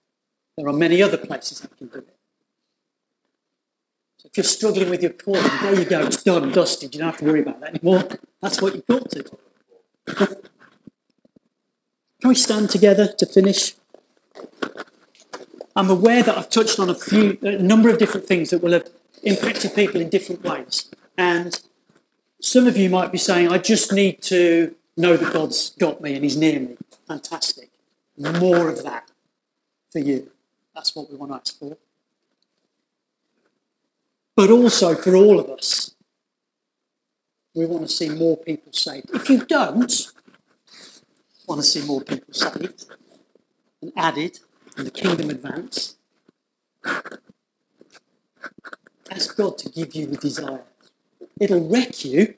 There 0.56 0.66
are 0.66 0.72
many 0.72 1.02
other 1.02 1.18
places 1.18 1.62
I 1.64 1.68
can 1.76 1.88
do 1.88 1.98
it. 1.98 2.16
So 4.18 4.28
if 4.30 4.36
you're 4.36 4.44
struggling 4.44 4.90
with 4.90 5.02
your 5.02 5.12
calling, 5.12 5.42
there 5.60 5.78
you 5.78 5.84
go. 5.84 6.06
It's 6.06 6.22
done, 6.22 6.50
dusted. 6.50 6.94
You 6.94 7.00
don't 7.00 7.10
have 7.10 7.18
to 7.18 7.26
worry 7.26 7.42
about 7.42 7.60
that 7.60 7.74
anymore. 7.74 8.04
That's 8.40 8.62
what 8.62 8.74
you've 8.74 8.86
got 8.86 9.10
to. 9.10 9.22
Do. 9.22 9.38
Can 12.20 12.28
we 12.30 12.34
stand 12.34 12.70
together 12.70 13.06
to 13.18 13.26
finish? 13.26 13.74
I'm 15.74 15.90
aware 15.90 16.22
that 16.22 16.38
I've 16.38 16.48
touched 16.48 16.80
on 16.80 16.88
a 16.88 16.94
few, 16.94 17.38
a 17.42 17.58
number 17.58 17.90
of 17.90 17.98
different 17.98 18.26
things 18.26 18.48
that 18.50 18.62
will 18.62 18.72
have 18.72 18.88
impacted 19.22 19.74
people 19.74 20.00
in 20.00 20.08
different 20.08 20.42
ways. 20.42 20.90
And 21.18 21.60
some 22.40 22.66
of 22.66 22.78
you 22.78 22.88
might 22.88 23.12
be 23.12 23.18
saying, 23.18 23.48
I 23.48 23.58
just 23.58 23.92
need 23.92 24.22
to 24.22 24.74
know 24.96 25.18
that 25.18 25.34
God's 25.34 25.70
got 25.70 26.00
me 26.00 26.14
and 26.14 26.24
He's 26.24 26.36
near 26.36 26.60
me. 26.60 26.76
Fantastic. 27.06 27.70
More 28.16 28.70
of 28.70 28.82
that 28.84 29.10
for 29.90 29.98
you. 29.98 30.30
That's 30.76 30.94
what 30.94 31.10
we 31.10 31.16
want 31.16 31.32
to 31.32 31.36
ask 31.36 31.58
for. 31.58 31.78
But 34.36 34.50
also 34.50 34.94
for 34.94 35.16
all 35.16 35.40
of 35.40 35.48
us, 35.48 35.94
we 37.54 37.64
want 37.64 37.88
to 37.88 37.92
see 37.92 38.10
more 38.10 38.36
people 38.36 38.70
saved. 38.72 39.08
If 39.14 39.30
you 39.30 39.38
don't, 39.46 40.12
want 41.48 41.62
to 41.62 41.66
see 41.66 41.86
more 41.86 42.02
people 42.02 42.34
saved 42.34 42.84
and 43.80 43.90
added 43.96 44.40
and 44.76 44.86
the 44.86 44.90
kingdom 44.90 45.30
advance. 45.30 45.96
Ask 49.10 49.34
God 49.34 49.56
to 49.58 49.70
give 49.70 49.94
you 49.94 50.04
the 50.06 50.18
desire. 50.18 50.64
It'll 51.40 51.66
wreck 51.66 52.04
you. 52.04 52.34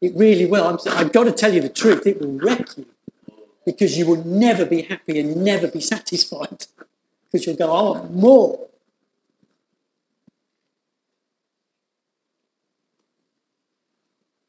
It 0.00 0.14
really 0.14 0.46
will. 0.46 0.64
I'm, 0.64 0.78
I've 0.92 1.12
got 1.12 1.24
to 1.24 1.32
tell 1.32 1.52
you 1.52 1.60
the 1.60 1.68
truth. 1.68 2.06
It 2.06 2.20
will 2.20 2.38
wreck 2.38 2.76
you 2.76 2.86
because 3.66 3.98
you 3.98 4.06
will 4.06 4.24
never 4.24 4.64
be 4.64 4.82
happy 4.82 5.18
and 5.18 5.36
never 5.38 5.66
be 5.66 5.80
satisfied 5.94 6.66
because 7.32 7.46
you'll 7.46 7.56
go, 7.56 7.66
want 7.66 8.12
more. 8.12 8.68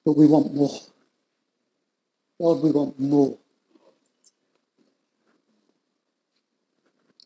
But 0.06 0.18
we 0.18 0.28
want 0.28 0.54
more. 0.54 0.82
God, 2.42 2.62
we 2.62 2.72
want 2.72 3.00
more. 3.00 3.38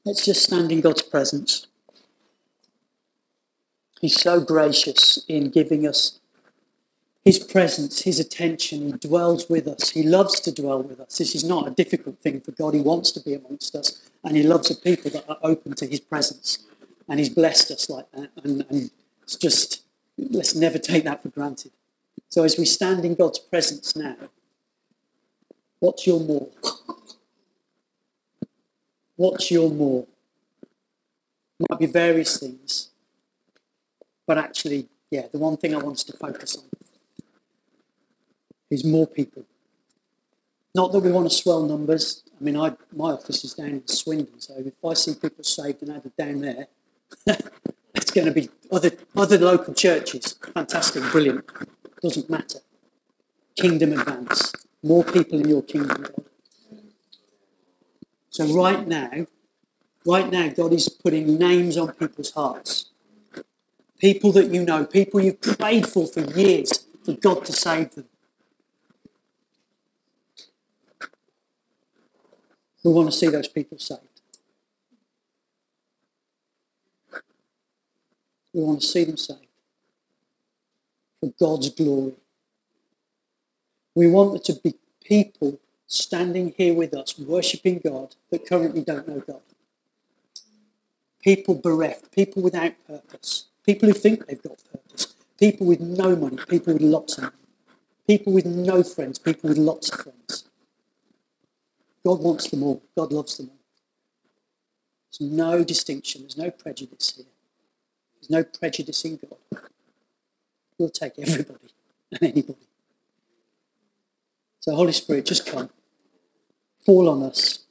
Let's 0.05 0.23
just 0.23 0.43
stand 0.43 0.71
in 0.71 0.81
God's 0.81 1.01
presence. 1.01 1.65
He's 3.99 4.21
so 4.21 4.39
gracious 4.39 5.25
in 5.27 5.49
giving 5.49 5.87
us 5.87 6.19
his 7.27 7.39
presence, 7.39 8.03
his 8.03 8.21
attention. 8.21 8.85
He 8.85 8.91
dwells 8.93 9.49
with 9.49 9.67
us. 9.67 9.89
He 9.89 10.01
loves 10.01 10.39
to 10.39 10.51
dwell 10.51 10.81
with 10.81 11.01
us. 11.01 11.17
This 11.17 11.35
is 11.35 11.43
not 11.43 11.67
a 11.67 11.71
difficult 11.71 12.19
thing 12.19 12.39
for 12.39 12.53
God. 12.53 12.73
He 12.73 12.79
wants 12.79 13.11
to 13.11 13.19
be 13.19 13.33
amongst 13.33 13.75
us, 13.75 14.09
and 14.23 14.37
he 14.37 14.43
loves 14.43 14.69
the 14.69 14.75
people 14.75 15.11
that 15.11 15.29
are 15.29 15.37
open 15.43 15.73
to 15.73 15.85
his 15.85 15.99
presence. 15.99 16.59
And 17.09 17.19
he's 17.19 17.29
blessed 17.29 17.69
us 17.71 17.89
like 17.89 18.09
that. 18.13 18.29
And, 18.45 18.65
and 18.69 18.91
it's 19.23 19.35
just, 19.35 19.83
let's 20.17 20.55
never 20.55 20.77
take 20.77 21.03
that 21.03 21.21
for 21.21 21.27
granted. 21.27 21.71
So 22.29 22.43
as 22.45 22.57
we 22.57 22.63
stand 22.63 23.03
in 23.03 23.15
God's 23.15 23.39
presence 23.39 23.93
now, 23.93 24.15
what's 25.79 26.07
your 26.07 26.21
more? 26.21 26.47
What's 29.17 29.51
your 29.51 29.69
more? 29.69 30.07
Might 31.69 31.79
be 31.79 31.87
various 31.87 32.39
things, 32.39 32.91
but 34.25 34.37
actually, 34.37 34.87
yeah, 35.09 35.23
the 35.31 35.39
one 35.39 35.57
thing 35.57 35.73
I 35.75 35.79
want 35.79 35.95
us 35.95 36.03
to 36.05 36.15
focus 36.15 36.55
on 36.55 36.76
is 38.69 38.83
more 38.83 39.07
people. 39.07 39.43
Not 40.75 40.91
that 40.91 40.99
we 40.99 41.11
want 41.11 41.29
to 41.29 41.35
swell 41.35 41.63
numbers. 41.63 42.23
I 42.39 42.43
mean, 42.43 42.57
I, 42.57 42.75
my 42.93 43.11
office 43.11 43.43
is 43.43 43.53
down 43.53 43.69
in 43.69 43.87
Swindon, 43.87 44.39
so 44.39 44.53
if 44.57 44.73
I 44.85 44.93
see 44.93 45.15
people 45.15 45.43
saved 45.43 45.81
and 45.81 45.91
added 45.91 46.15
down 46.17 46.41
there, 46.41 46.67
it's 47.95 48.11
going 48.11 48.27
to 48.27 48.33
be 48.33 48.49
other, 48.71 48.91
other 49.15 49.37
local 49.37 49.73
churches. 49.73 50.35
Fantastic, 50.53 51.03
brilliant. 51.11 51.45
Doesn't 52.01 52.29
matter. 52.29 52.59
Kingdom 53.55 53.93
advance. 53.93 54.53
More 54.83 55.03
people 55.03 55.39
in 55.39 55.49
your 55.49 55.63
kingdom, 55.63 56.03
God. 56.03 56.25
So 58.29 58.45
right 58.53 58.87
now, 58.87 59.25
right 60.05 60.29
now, 60.29 60.49
God 60.49 60.73
is 60.73 60.89
putting 60.89 61.39
names 61.39 61.75
on 61.75 61.91
people's 61.93 62.31
hearts. 62.31 62.91
People 63.97 64.31
that 64.33 64.53
you 64.53 64.63
know, 64.63 64.85
people 64.85 65.19
you've 65.19 65.41
prayed 65.41 65.87
for 65.87 66.05
for 66.05 66.21
years, 66.21 66.85
for 67.03 67.13
God 67.13 67.45
to 67.45 67.51
save 67.53 67.95
them. 67.95 68.05
We 72.87 72.93
want 72.93 73.11
to 73.11 73.17
see 73.17 73.27
those 73.27 73.49
people 73.49 73.77
saved. 73.77 73.99
We 78.53 78.61
want 78.63 78.79
to 78.79 78.87
see 78.87 79.03
them 79.03 79.17
saved 79.17 79.45
for 81.19 81.33
God's 81.37 81.69
glory. 81.71 82.13
We 83.93 84.07
want 84.07 84.31
there 84.31 84.55
to 84.55 84.61
be 84.61 84.75
people 85.03 85.59
standing 85.85 86.53
here 86.55 86.73
with 86.73 86.93
us, 86.93 87.19
worshipping 87.19 87.81
God, 87.83 88.15
that 88.31 88.47
currently 88.47 88.83
don't 88.85 89.05
know 89.05 89.19
God. 89.19 89.41
People 91.21 91.55
bereft, 91.55 92.13
people 92.13 92.41
without 92.41 92.71
purpose, 92.87 93.47
people 93.65 93.89
who 93.89 93.93
think 93.93 94.25
they've 94.27 94.41
got 94.41 94.63
purpose, 94.71 95.13
people 95.37 95.67
with 95.67 95.81
no 95.81 96.15
money, 96.15 96.37
people 96.47 96.71
with 96.71 96.81
lots 96.81 97.17
of 97.17 97.25
money, 97.25 97.35
people 98.07 98.31
with 98.31 98.45
no 98.45 98.81
friends, 98.81 99.19
people 99.19 99.49
with 99.49 99.57
lots 99.57 99.91
of 99.91 99.99
friends. 99.99 100.46
God 102.07 102.21
wants 102.21 102.49
them 102.49 102.63
all. 102.63 102.81
God 102.95 103.11
loves 103.11 103.35
them 103.35 103.49
all. 103.49 103.59
There's 105.11 105.29
no 105.29 105.65
distinction. 105.65 106.21
There's 106.21 106.37
no 106.37 106.49
prejudice 106.49 107.15
here. 107.17 107.25
There's 108.15 108.29
no 108.29 108.45
prejudice 108.45 109.03
in 109.03 109.17
God. 109.17 109.61
We'll 110.79 110.89
take 110.89 111.19
everybody 111.19 111.67
and 112.13 112.23
anybody. 112.23 112.65
So, 114.61 114.73
Holy 114.73 114.93
Spirit, 114.93 115.25
just 115.25 115.45
come. 115.45 115.69
Fall 116.85 117.09
on 117.09 117.23
us. 117.23 117.65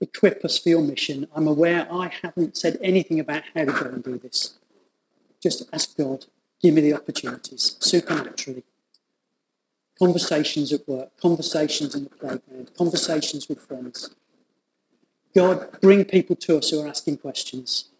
Equip 0.00 0.44
us 0.44 0.58
for 0.58 0.70
your 0.70 0.82
mission. 0.82 1.28
I'm 1.32 1.46
aware 1.46 1.86
I 1.92 2.10
haven't 2.22 2.56
said 2.56 2.76
anything 2.82 3.20
about 3.20 3.44
how 3.54 3.66
to 3.66 3.72
go 3.72 3.86
and 3.86 4.02
do 4.02 4.18
this. 4.18 4.54
Just 5.40 5.62
ask 5.72 5.96
God, 5.96 6.26
give 6.60 6.74
me 6.74 6.80
the 6.80 6.94
opportunities 6.94 7.76
supernaturally. 7.78 8.64
Conversations 9.98 10.72
at 10.72 10.86
work, 10.88 11.10
conversations 11.20 11.94
in 11.94 12.04
the 12.04 12.10
playground, 12.10 12.70
conversations 12.76 13.48
with 13.48 13.60
friends. 13.60 14.10
God, 15.34 15.80
bring 15.80 16.04
people 16.04 16.36
to 16.36 16.58
us 16.58 16.70
who 16.70 16.80
are 16.80 16.88
asking 16.88 17.18
questions. 17.18 17.90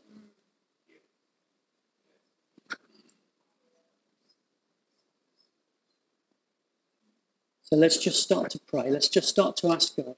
So 7.62 7.76
let's 7.76 7.98
just 7.98 8.22
start 8.22 8.50
to 8.50 8.60
pray. 8.60 8.90
Let's 8.90 9.08
just 9.08 9.28
start 9.28 9.56
to 9.58 9.72
ask 9.72 9.96
God. 9.96 10.16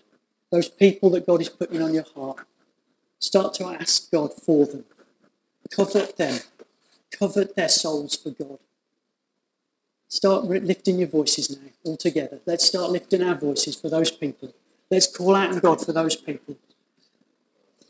Those 0.51 0.69
people 0.69 1.11
that 1.11 1.27
God 1.27 1.41
is 1.41 1.49
putting 1.49 1.81
on 1.81 1.95
your 1.95 2.05
heart, 2.15 2.39
start 3.19 3.55
to 3.55 3.67
ask 3.67 4.11
God 4.11 4.33
for 4.35 4.67
them. 4.67 4.85
Covet 5.71 6.17
them. 6.17 6.41
Covet 7.11 7.57
their 7.57 7.69
souls 7.69 8.17
for 8.17 8.31
God. 8.31 8.59
Start 10.09 10.45
lifting 10.45 10.99
your 10.99 11.09
voices 11.09 11.51
now, 11.51 11.69
all 11.85 11.97
together. 11.97 12.41
Let's 12.47 12.65
start 12.65 12.91
lifting 12.91 13.23
our 13.23 13.35
voices 13.35 13.75
for 13.77 13.89
those 13.89 14.11
people. 14.11 14.53
Let's 14.91 15.07
call 15.07 15.35
out 15.35 15.53
to 15.53 15.61
God 15.61 15.85
for 15.85 15.93
those 15.93 16.15
people. 16.15 16.57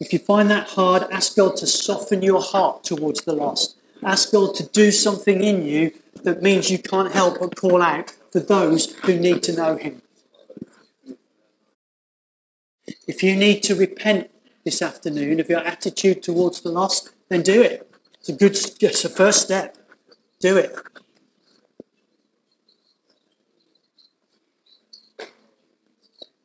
If 0.00 0.12
you 0.12 0.18
find 0.18 0.50
that 0.50 0.70
hard, 0.70 1.04
ask 1.10 1.36
God 1.36 1.56
to 1.56 1.66
soften 1.66 2.22
your 2.22 2.42
heart 2.42 2.84
towards 2.84 3.22
the 3.22 3.32
lost. 3.32 3.76
Ask 4.02 4.32
God 4.32 4.54
to 4.56 4.66
do 4.66 4.90
something 4.90 5.42
in 5.42 5.64
you 5.64 5.92
that 6.22 6.42
means 6.42 6.70
you 6.70 6.78
can't 6.78 7.12
help 7.12 7.40
but 7.40 7.56
call 7.56 7.82
out 7.82 8.10
for 8.30 8.40
those 8.40 8.94
who 9.04 9.18
need 9.18 9.42
to 9.44 9.54
know 9.54 9.76
him. 9.76 10.02
If 13.06 13.22
you 13.22 13.36
need 13.36 13.62
to 13.64 13.74
repent 13.74 14.30
this 14.64 14.82
afternoon 14.82 15.40
of 15.40 15.48
your 15.48 15.60
attitude 15.60 16.22
towards 16.22 16.60
the 16.60 16.70
lost, 16.70 17.10
then 17.28 17.42
do 17.42 17.62
it. 17.62 17.90
It's 18.20 18.28
a 18.28 18.32
good, 18.32 18.56
it's 18.82 19.04
a 19.04 19.08
first 19.08 19.42
step. 19.42 19.76
Do 20.40 20.56
it. 20.56 20.76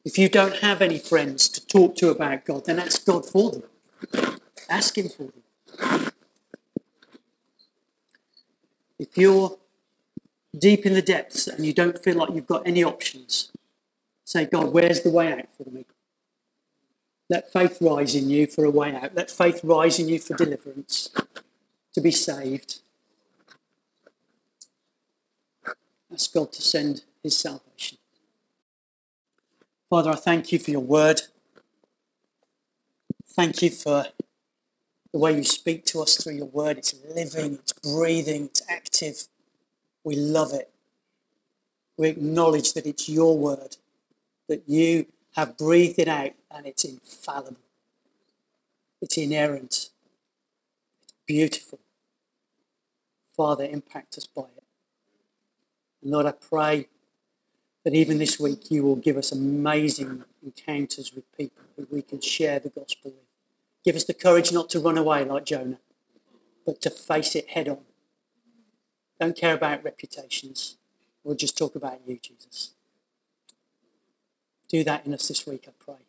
If 0.04 0.18
you 0.18 0.30
don't 0.30 0.58
have 0.58 0.82
any 0.82 0.97
friends 0.97 1.47
to 1.49 1.66
talk 1.66 1.95
to 1.97 2.10
about 2.10 2.45
God, 2.45 2.66
then 2.66 2.80
ask 2.80 3.06
God 3.06 3.26
for 3.26 3.52
them. 3.52 3.64
Ask 4.70 4.97
Him 4.97 5.10
for 5.10 5.32
them. 5.32 6.12
If 8.97 9.18
you're 9.18 9.58
deep 10.58 10.86
in 10.86 10.93
the 10.93 11.02
depths 11.02 11.47
and 11.47 11.66
you 11.66 11.74
don't 11.74 12.04
feel 12.04 12.16
like 12.16 12.30
you've 12.34 12.47
got 12.47 12.68
any 12.68 12.84
options, 12.84 13.52
say, 14.26 14.45
God, 14.45 14.74
where's 14.74 15.02
the 15.02 15.12
way 15.12 15.32
out 15.32 15.47
for 15.56 15.70
me? 15.70 15.86
Let 17.30 17.52
faith 17.52 17.78
rise 17.80 18.16
in 18.16 18.30
you 18.30 18.45
for 18.47 18.66
a 18.66 18.70
way 18.70 18.93
out. 18.93 19.16
Let 19.16 19.32
faith 19.32 19.62
rise 19.64 19.99
in 19.99 20.10
you 20.10 20.20
for 20.20 20.36
deliverance, 20.36 21.10
to 21.93 22.02
be 22.02 22.12
saved. 22.12 22.82
Ask 26.12 26.34
God 26.34 26.52
to 26.54 26.62
send 26.62 27.04
his 27.24 27.38
salvation. 27.38 27.97
Father, 29.91 30.11
I 30.11 30.15
thank 30.15 30.53
you 30.53 30.57
for 30.57 30.71
your 30.71 30.79
word. 30.79 31.23
Thank 33.27 33.61
you 33.61 33.69
for 33.69 34.05
the 35.11 35.19
way 35.19 35.35
you 35.35 35.43
speak 35.43 35.83
to 35.87 36.01
us 36.01 36.15
through 36.15 36.35
your 36.35 36.45
word. 36.45 36.77
It's 36.77 36.95
living, 37.13 37.55
it's 37.55 37.73
breathing, 37.73 38.45
it's 38.45 38.61
active. 38.69 39.27
We 40.05 40.15
love 40.15 40.53
it. 40.53 40.71
We 41.97 42.07
acknowledge 42.07 42.71
that 42.71 42.85
it's 42.85 43.09
your 43.09 43.37
word, 43.37 43.75
that 44.47 44.63
you 44.65 45.07
have 45.35 45.57
breathed 45.57 45.99
it 45.99 46.07
out 46.07 46.31
and 46.49 46.65
it's 46.65 46.85
infallible. 46.85 47.57
It's 49.01 49.17
inerrant. 49.17 49.89
It's 51.03 51.13
beautiful. 51.27 51.79
Father, 53.35 53.65
impact 53.65 54.17
us 54.17 54.25
by 54.25 54.43
it. 54.43 54.63
And 56.01 56.11
Lord, 56.11 56.27
I 56.27 56.31
pray 56.31 56.87
that 57.84 57.93
even 57.93 58.19
this 58.19 58.39
week 58.39 58.69
you 58.69 58.84
will 58.84 58.95
give 58.95 59.17
us 59.17 59.32
amazing 59.32 60.23
encounters 60.43 61.13
with 61.13 61.25
people 61.38 61.63
who 61.75 61.88
we 61.89 62.01
can 62.01 62.21
share 62.21 62.59
the 62.59 62.69
gospel 62.69 63.11
with. 63.11 63.27
Give 63.84 63.95
us 63.95 64.03
the 64.03 64.13
courage 64.13 64.51
not 64.51 64.69
to 64.69 64.79
run 64.79 64.97
away 64.97 65.25
like 65.25 65.45
Jonah, 65.45 65.79
but 66.65 66.82
to 66.82 66.89
face 66.89 67.36
it 67.36 67.49
head 67.49 67.67
on 67.67 67.79
don't 69.21 69.38
care 69.38 69.53
about 69.53 69.84
reputations. 69.84 70.77
We'll 71.23 71.36
just 71.36 71.55
talk 71.55 71.75
about 71.75 71.99
you, 72.07 72.17
Jesus. 72.17 72.71
Do 74.67 74.84
that 74.84 75.05
in 75.05 75.13
us 75.13 75.27
this 75.27 75.45
week, 75.45 75.65
I 75.67 75.71
pray. 75.77 76.07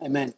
Amen. 0.00 0.34